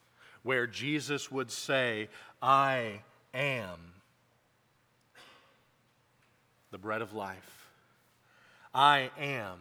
where 0.43 0.67
Jesus 0.67 1.32
would 1.32 1.51
say, 1.51 2.10
I 2.41 3.01
am 3.34 3.77
the 6.71 6.77
bread 6.77 7.01
of 7.01 7.13
life. 7.13 7.67
I 8.73 9.12
am 9.19 9.60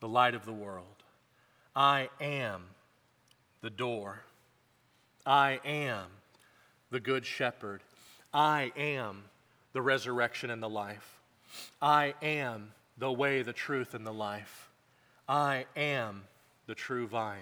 the 0.00 0.08
light 0.08 0.34
of 0.34 0.44
the 0.44 0.52
world. 0.52 0.84
I 1.74 2.08
am 2.20 2.62
the 3.62 3.70
door. 3.70 4.22
I 5.24 5.60
am 5.64 6.06
the 6.90 7.00
good 7.00 7.24
shepherd. 7.24 7.82
I 8.34 8.72
am 8.76 9.24
the 9.72 9.82
resurrection 9.82 10.50
and 10.50 10.62
the 10.62 10.68
life. 10.68 11.20
I 11.80 12.14
am 12.22 12.72
the 12.98 13.12
way, 13.12 13.42
the 13.42 13.52
truth, 13.52 13.94
and 13.94 14.06
the 14.06 14.12
life. 14.12 14.70
I 15.28 15.66
am 15.76 16.24
the 16.66 16.74
true 16.74 17.06
vine. 17.06 17.38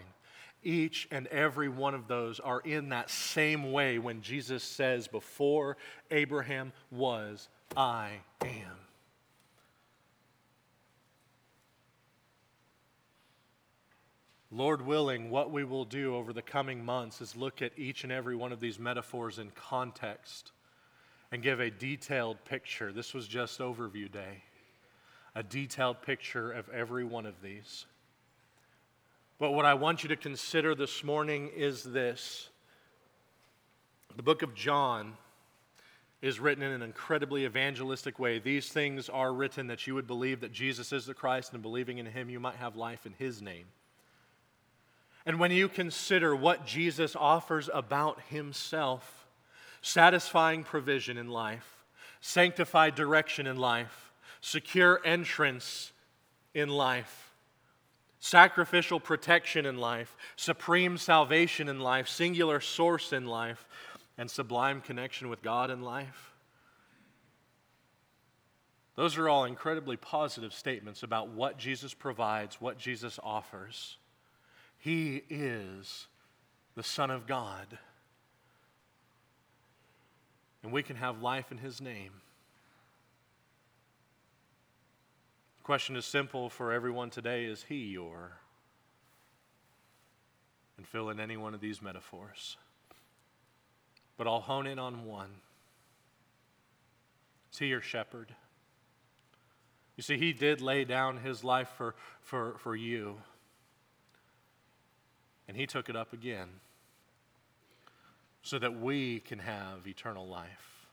Each 0.62 1.06
and 1.10 1.26
every 1.28 1.68
one 1.68 1.94
of 1.94 2.08
those 2.08 2.40
are 2.40 2.60
in 2.60 2.88
that 2.88 3.10
same 3.10 3.72
way 3.72 3.98
when 3.98 4.22
Jesus 4.22 4.62
says, 4.64 5.06
Before 5.06 5.76
Abraham 6.10 6.72
was, 6.90 7.48
I 7.76 8.10
am. 8.42 8.76
Lord 14.50 14.84
willing, 14.84 15.30
what 15.30 15.50
we 15.50 15.62
will 15.62 15.84
do 15.84 16.16
over 16.16 16.32
the 16.32 16.42
coming 16.42 16.82
months 16.82 17.20
is 17.20 17.36
look 17.36 17.60
at 17.60 17.78
each 17.78 18.02
and 18.04 18.12
every 18.12 18.34
one 18.34 18.50
of 18.50 18.60
these 18.60 18.78
metaphors 18.78 19.38
in 19.38 19.50
context 19.50 20.52
and 21.30 21.42
give 21.42 21.60
a 21.60 21.70
detailed 21.70 22.42
picture. 22.46 22.90
This 22.90 23.12
was 23.12 23.28
just 23.28 23.58
overview 23.58 24.10
day. 24.10 24.42
A 25.34 25.42
detailed 25.42 26.00
picture 26.00 26.50
of 26.50 26.68
every 26.70 27.04
one 27.04 27.26
of 27.26 27.42
these. 27.42 27.84
But 29.38 29.52
what 29.52 29.64
I 29.64 29.74
want 29.74 30.02
you 30.02 30.08
to 30.08 30.16
consider 30.16 30.74
this 30.74 31.04
morning 31.04 31.50
is 31.54 31.84
this 31.84 32.48
the 34.16 34.22
book 34.22 34.42
of 34.42 34.52
John 34.54 35.16
is 36.20 36.40
written 36.40 36.64
in 36.64 36.72
an 36.72 36.82
incredibly 36.82 37.44
evangelistic 37.44 38.18
way. 38.18 38.40
These 38.40 38.70
things 38.70 39.08
are 39.08 39.32
written 39.32 39.68
that 39.68 39.86
you 39.86 39.94
would 39.94 40.08
believe 40.08 40.40
that 40.40 40.52
Jesus 40.52 40.92
is 40.92 41.06
the 41.06 41.14
Christ, 41.14 41.52
and 41.52 41.62
believing 41.62 41.98
in 41.98 42.06
him, 42.06 42.28
you 42.28 42.40
might 42.40 42.56
have 42.56 42.74
life 42.74 43.06
in 43.06 43.12
his 43.12 43.40
name. 43.40 43.66
And 45.24 45.38
when 45.38 45.52
you 45.52 45.68
consider 45.68 46.34
what 46.34 46.66
Jesus 46.66 47.14
offers 47.14 47.70
about 47.72 48.20
himself, 48.28 49.26
satisfying 49.82 50.64
provision 50.64 51.16
in 51.16 51.28
life, 51.28 51.84
sanctified 52.20 52.96
direction 52.96 53.46
in 53.46 53.56
life, 53.56 54.10
secure 54.40 55.00
entrance 55.04 55.92
in 56.54 56.68
life, 56.68 57.27
sacrificial 58.20 59.00
protection 59.00 59.66
in 59.66 59.78
life, 59.78 60.16
supreme 60.36 60.98
salvation 60.98 61.68
in 61.68 61.80
life, 61.80 62.08
singular 62.08 62.60
source 62.60 63.12
in 63.12 63.26
life, 63.26 63.66
and 64.16 64.30
sublime 64.30 64.80
connection 64.80 65.28
with 65.28 65.42
God 65.42 65.70
in 65.70 65.82
life. 65.82 66.32
Those 68.96 69.16
are 69.16 69.28
all 69.28 69.44
incredibly 69.44 69.96
positive 69.96 70.52
statements 70.52 71.04
about 71.04 71.28
what 71.28 71.56
Jesus 71.56 71.94
provides, 71.94 72.60
what 72.60 72.78
Jesus 72.78 73.20
offers. 73.22 73.96
He 74.76 75.22
is 75.30 76.08
the 76.74 76.82
Son 76.82 77.10
of 77.10 77.26
God. 77.26 77.78
And 80.64 80.72
we 80.72 80.82
can 80.82 80.96
have 80.96 81.22
life 81.22 81.52
in 81.52 81.58
His 81.58 81.80
name. 81.80 82.10
The 85.57 85.57
question 85.68 85.96
is 85.96 86.06
simple 86.06 86.48
for 86.48 86.72
everyone 86.72 87.10
today 87.10 87.44
Is 87.44 87.66
He 87.68 87.88
your? 87.88 88.38
And 90.78 90.88
fill 90.88 91.10
in 91.10 91.20
any 91.20 91.36
one 91.36 91.52
of 91.52 91.60
these 91.60 91.82
metaphors. 91.82 92.56
But 94.16 94.26
I'll 94.26 94.40
hone 94.40 94.66
in 94.66 94.78
on 94.78 95.04
one. 95.04 95.28
Is 97.52 97.58
He 97.58 97.66
your 97.66 97.82
shepherd? 97.82 98.34
You 99.98 100.02
see, 100.02 100.16
He 100.16 100.32
did 100.32 100.62
lay 100.62 100.86
down 100.86 101.18
His 101.18 101.44
life 101.44 101.68
for, 101.76 101.94
for, 102.22 102.54
for 102.56 102.74
you. 102.74 103.18
And 105.48 105.54
He 105.54 105.66
took 105.66 105.90
it 105.90 105.96
up 105.96 106.14
again 106.14 106.48
so 108.40 108.58
that 108.58 108.80
we 108.80 109.20
can 109.20 109.40
have 109.40 109.86
eternal 109.86 110.26
life 110.26 110.86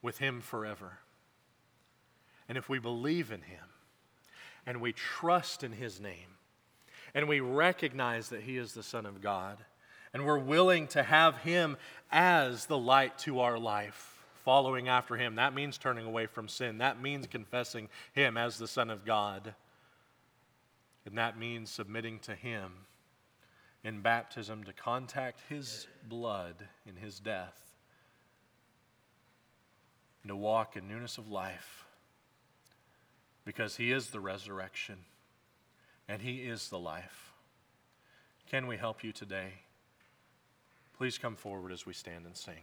with 0.00 0.18
Him 0.18 0.40
forever. 0.40 0.98
And 2.48 2.56
if 2.56 2.68
we 2.68 2.78
believe 2.78 3.32
in 3.32 3.42
Him 3.42 3.69
and 4.66 4.80
we 4.80 4.92
trust 4.92 5.62
in 5.62 5.72
His 5.72 6.00
name 6.00 6.36
and 7.14 7.28
we 7.28 7.40
recognize 7.40 8.28
that 8.28 8.42
He 8.42 8.56
is 8.56 8.72
the 8.72 8.82
Son 8.82 9.06
of 9.06 9.20
God 9.20 9.58
and 10.12 10.24
we're 10.24 10.38
willing 10.38 10.86
to 10.88 11.02
have 11.02 11.38
Him 11.38 11.76
as 12.10 12.66
the 12.66 12.78
light 12.78 13.18
to 13.18 13.40
our 13.40 13.58
life, 13.58 14.18
following 14.44 14.88
after 14.88 15.16
Him, 15.16 15.36
that 15.36 15.54
means 15.54 15.78
turning 15.78 16.06
away 16.06 16.26
from 16.26 16.48
sin. 16.48 16.78
That 16.78 17.00
means 17.00 17.26
confessing 17.26 17.88
Him 18.12 18.36
as 18.36 18.58
the 18.58 18.66
Son 18.66 18.90
of 18.90 19.04
God. 19.04 19.54
And 21.06 21.16
that 21.16 21.38
means 21.38 21.70
submitting 21.70 22.18
to 22.20 22.34
Him 22.34 22.72
in 23.82 24.00
baptism 24.00 24.64
to 24.64 24.72
contact 24.72 25.40
his 25.48 25.86
blood 26.08 26.54
in 26.86 26.96
his 26.96 27.18
death 27.18 27.58
and 30.22 30.28
to 30.28 30.36
walk 30.36 30.76
in 30.76 30.86
newness 30.86 31.18
of 31.18 31.30
life 31.30 31.86
because 33.44 33.76
he 33.76 33.92
is 33.92 34.10
the 34.10 34.20
resurrection 34.20 34.98
and 36.08 36.22
he 36.22 36.38
is 36.38 36.68
the 36.68 36.78
life. 36.78 37.32
Can 38.50 38.66
we 38.66 38.76
help 38.76 39.04
you 39.04 39.12
today? 39.12 39.52
Please 40.96 41.18
come 41.18 41.36
forward 41.36 41.72
as 41.72 41.86
we 41.86 41.92
stand 41.92 42.26
and 42.26 42.36
sing. 42.36 42.62